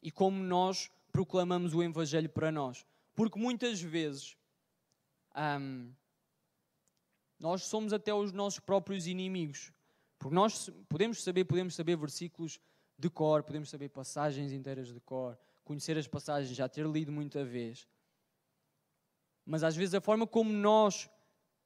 [0.02, 2.86] E como nós proclamamos o Evangelho para nós.
[3.16, 4.38] Porque muitas vezes
[5.36, 5.94] hum,
[7.40, 9.72] nós somos até os nossos próprios inimigos.
[10.20, 12.60] Porque nós podemos saber, podemos saber versículos
[12.98, 17.44] de cor, podemos saber passagens inteiras de cor, conhecer as passagens, já ter lido muita
[17.44, 17.88] vez.
[19.46, 21.10] Mas às vezes a forma como nós,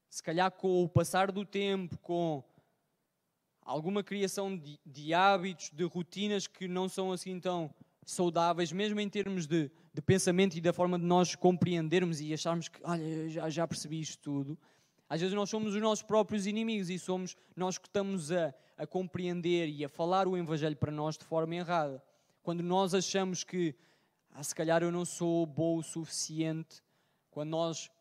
[0.09, 2.43] se calhar com o passar do tempo, com
[3.69, 7.71] alguma criação de, de hábitos, de rotinas que não são assim tão
[8.03, 12.67] saudáveis, mesmo em termos de, de pensamento e da forma de nós compreendermos e acharmos
[12.67, 14.57] que, olha, já, já percebi isto tudo.
[15.07, 18.87] Às vezes nós somos os nossos próprios inimigos e somos nós que estamos a, a
[18.87, 22.01] compreender e a falar o Evangelho para nós de forma errada.
[22.41, 23.75] Quando nós achamos que,
[24.31, 26.81] ah, se calhar eu não sou bom o suficiente,
[27.29, 27.91] quando nós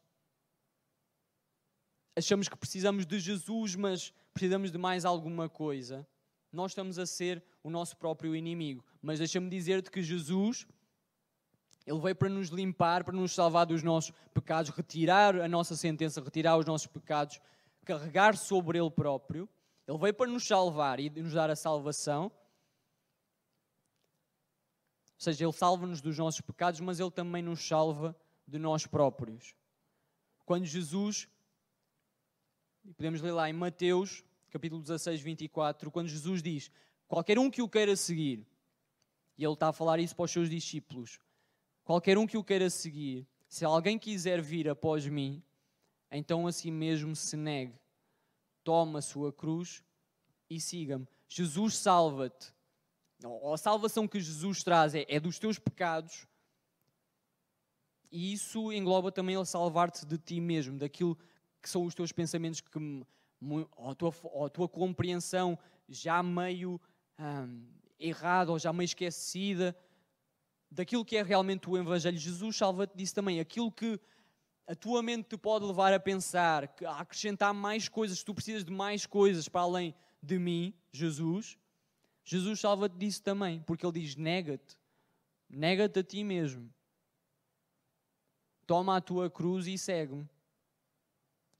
[2.18, 6.06] achamos que precisamos de Jesus, mas precisamos de mais alguma coisa,
[6.52, 8.84] nós estamos a ser o nosso próprio inimigo.
[9.00, 10.66] Mas deixa-me dizer-te que Jesus,
[11.86, 16.20] Ele veio para nos limpar, para nos salvar dos nossos pecados, retirar a nossa sentença,
[16.20, 17.40] retirar os nossos pecados,
[17.84, 19.48] carregar sobre Ele próprio.
[19.86, 22.24] Ele veio para nos salvar e nos dar a salvação.
[22.24, 22.32] Ou
[25.18, 28.16] seja, Ele salva-nos dos nossos pecados, mas Ele também nos salva
[28.46, 29.54] de nós próprios.
[30.44, 31.28] Quando Jesus,
[32.96, 36.70] podemos ler lá em Mateus, capítulo 16, 24, quando Jesus diz:
[37.06, 38.46] Qualquer um que o queira seguir,
[39.36, 41.20] e ele está a falar isso para os seus discípulos,
[41.84, 45.42] qualquer um que o queira seguir, se alguém quiser vir após mim,
[46.10, 47.78] então assim mesmo se negue,
[48.64, 49.82] toma a sua cruz
[50.48, 51.06] e siga-me.
[51.28, 52.54] Jesus salva-te.
[53.52, 56.26] A salvação que Jesus traz é, é dos teus pecados,
[58.10, 61.18] e isso engloba também ele salvar-te de ti mesmo, daquilo
[61.68, 62.78] que são os teus pensamentos, que,
[63.76, 66.80] ou, a tua, ou a tua compreensão já meio
[67.18, 67.66] hum,
[68.00, 69.76] errada ou já meio esquecida
[70.70, 72.16] daquilo que é realmente o Evangelho.
[72.16, 73.38] Jesus salva-te disso também.
[73.38, 74.00] Aquilo que
[74.66, 78.72] a tua mente te pode levar a pensar, a acrescentar mais coisas, tu precisas de
[78.72, 81.58] mais coisas para além de mim, Jesus.
[82.24, 84.74] Jesus salva-te disso também, porque Ele diz: nega-te,
[85.50, 86.72] nega-te a ti mesmo.
[88.66, 90.26] Toma a tua cruz e segue-me.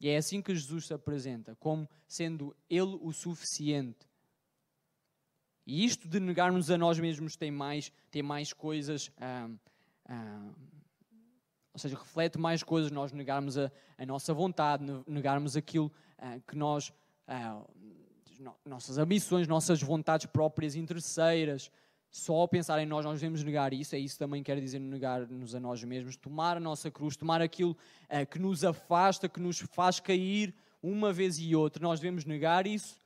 [0.01, 4.09] E é assim que Jesus se apresenta, como sendo Ele o suficiente.
[5.67, 9.51] E isto de negarmos a nós mesmos tem mais, tem mais coisas, ah,
[10.09, 10.51] ah,
[11.73, 16.57] ou seja, reflete mais coisas, nós negarmos a, a nossa vontade, negarmos aquilo ah, que
[16.57, 16.93] nós,
[17.27, 17.63] ah,
[18.65, 21.71] nossas ambições, nossas vontades próprias interesseiras,
[22.11, 25.61] só pensar em nós, nós devemos negar isso, é isso também quer dizer negar-nos a
[25.61, 30.01] nós mesmos, tomar a nossa cruz, tomar aquilo uh, que nos afasta, que nos faz
[30.01, 32.99] cair uma vez e outra, nós devemos negar isso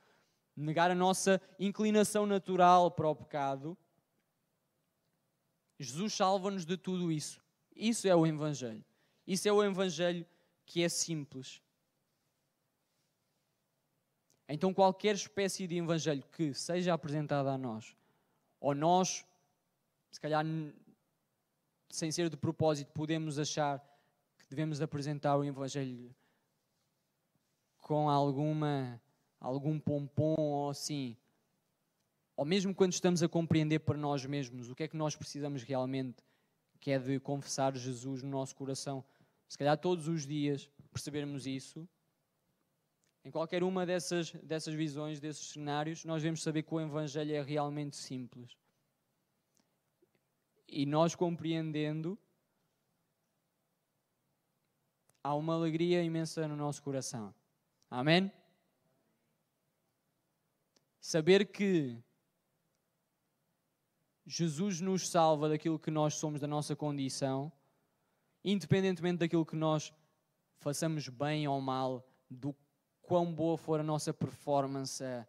[0.55, 3.77] negar a nossa inclinação natural para o pecado.
[5.79, 7.41] Jesus salva-nos de tudo isso.
[7.75, 8.83] Isso é o Evangelho.
[9.25, 10.25] Isso é o Evangelho
[10.65, 11.61] que é simples.
[14.47, 17.95] Então, qualquer espécie de Evangelho que seja apresentada a nós,
[18.63, 19.25] ou nós,
[20.09, 20.45] se calhar
[21.89, 23.77] sem ser de propósito, podemos achar
[24.39, 26.15] que devemos apresentar o Evangelho
[27.81, 29.01] com alguma
[29.37, 31.17] algum pompom ou assim,
[32.37, 35.61] ou mesmo quando estamos a compreender para nós mesmos o que é que nós precisamos
[35.61, 36.23] realmente,
[36.79, 39.03] que é de confessar Jesus no nosso coração,
[39.49, 41.85] se calhar todos os dias, percebermos isso,
[43.25, 47.41] em qualquer uma dessas, dessas visões, desses cenários, nós devemos saber que o Evangelho é
[47.41, 48.57] realmente simples.
[50.67, 52.17] E nós compreendendo,
[55.23, 57.33] há uma alegria imensa no nosso coração.
[57.89, 58.31] Amém?
[60.99, 61.97] Saber que
[64.25, 67.51] Jesus nos salva daquilo que nós somos, da nossa condição,
[68.43, 69.93] independentemente daquilo que nós
[70.57, 72.53] façamos bem ou mal, do
[73.03, 75.27] quão boa for a nossa performance a,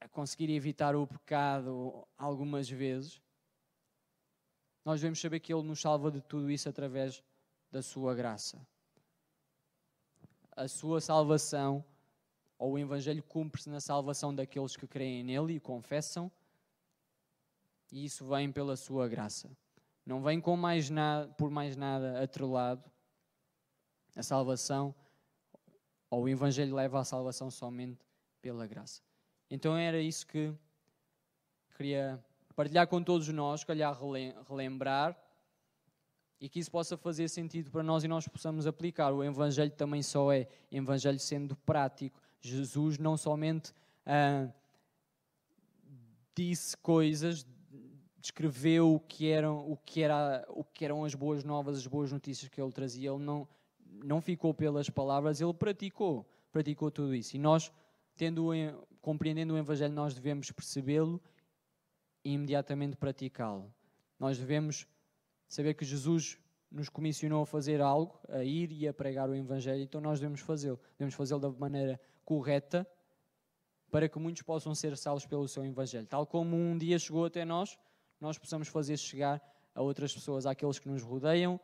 [0.00, 3.20] a conseguir evitar o pecado algumas vezes,
[4.84, 7.22] nós devemos saber que Ele nos salva de tudo isso através
[7.70, 8.58] da Sua graça.
[10.56, 11.84] A Sua salvação,
[12.58, 16.30] ou o Evangelho, cumpre-se na salvação daqueles que creem nele e confessam,
[17.92, 19.50] e isso vem pela Sua graça.
[20.06, 22.90] Não vem com mais nada, por mais nada atrelado.
[24.16, 24.94] A salvação
[26.10, 28.04] ou o Evangelho leva à salvação somente
[28.40, 29.02] pela graça.
[29.50, 30.52] Então era isso que
[31.76, 32.22] queria
[32.54, 33.96] partilhar com todos nós, calhar
[34.48, 35.16] relembrar,
[36.40, 39.12] e que isso possa fazer sentido para nós e nós possamos aplicar.
[39.12, 42.20] O Evangelho também só é Evangelho sendo prático.
[42.40, 43.72] Jesus não somente
[44.06, 44.48] ah,
[46.34, 47.44] disse coisas,
[48.20, 52.12] descreveu o que, eram, o, que era, o que eram as boas novas, as boas
[52.12, 53.10] notícias que ele trazia.
[53.10, 53.48] Ele não,
[54.04, 57.36] não ficou pelas palavras, ele praticou, praticou tudo isso.
[57.36, 57.72] E nós,
[58.16, 58.50] tendo,
[59.00, 61.20] compreendendo o Evangelho, nós devemos percebê-lo
[62.24, 63.72] e imediatamente praticá-lo.
[64.18, 64.86] Nós devemos
[65.48, 66.38] saber que Jesus
[66.70, 70.40] nos comissionou a fazer algo, a ir e a pregar o Evangelho, então nós devemos
[70.40, 70.78] fazê-lo.
[70.98, 72.86] Devemos fazê-lo da maneira correta
[73.90, 76.06] para que muitos possam ser salvos pelo seu Evangelho.
[76.06, 77.78] Tal como um dia chegou até nós,
[78.20, 79.42] nós possamos fazer chegar
[79.74, 81.58] a outras pessoas, àqueles que nos rodeiam,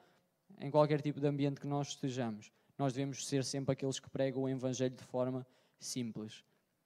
[0.61, 2.51] em qualquer tipo de ambiente que nós estejamos.
[2.79, 5.47] Nós devemos ser sempre aqueles que pregam o Evangelho de forma
[5.79, 6.45] simples.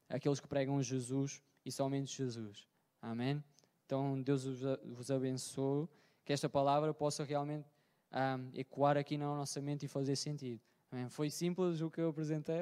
[0.09, 2.67] Aqueles que pregam Jesus e somente Jesus.
[3.01, 3.43] Amém?
[3.87, 4.45] Então, Deus
[4.85, 5.89] vos abençoe.
[6.25, 7.67] Que esta palavra possa realmente
[8.13, 10.61] um, ecoar aqui na nossa mente e fazer sentido.
[10.91, 11.09] Amém?
[11.09, 12.59] Foi simples o que eu apresentei.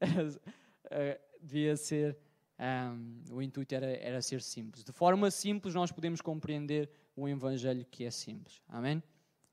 [0.90, 2.16] Eh, devia ser.
[2.58, 4.82] Um, o intuito era, era ser simples.
[4.82, 8.62] De forma simples, nós podemos compreender o Evangelho que é simples.
[8.66, 9.02] Amém?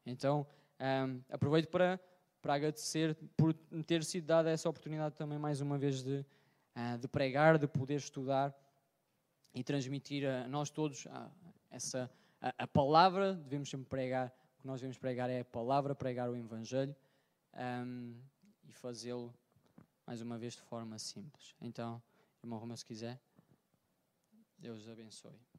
[0.06, 0.48] Então.
[0.80, 2.00] Um, aproveito para,
[2.42, 3.54] para agradecer por
[3.86, 6.26] ter sido dada essa oportunidade também mais uma vez de,
[6.76, 8.54] uh, de pregar, de poder estudar
[9.54, 11.32] e transmitir a nós todos uh,
[11.70, 12.12] essa
[12.42, 13.34] a, a, palavra.
[13.34, 16.96] Devemos sempre pregar, o que nós devemos pregar é a palavra, pregar o Evangelho
[17.54, 18.16] um,
[18.68, 19.34] e fazê-lo
[20.06, 21.56] mais uma vez de forma simples.
[21.62, 22.02] Então,
[22.44, 23.20] irmão Roma, se quiser,
[24.58, 25.55] Deus abençoe.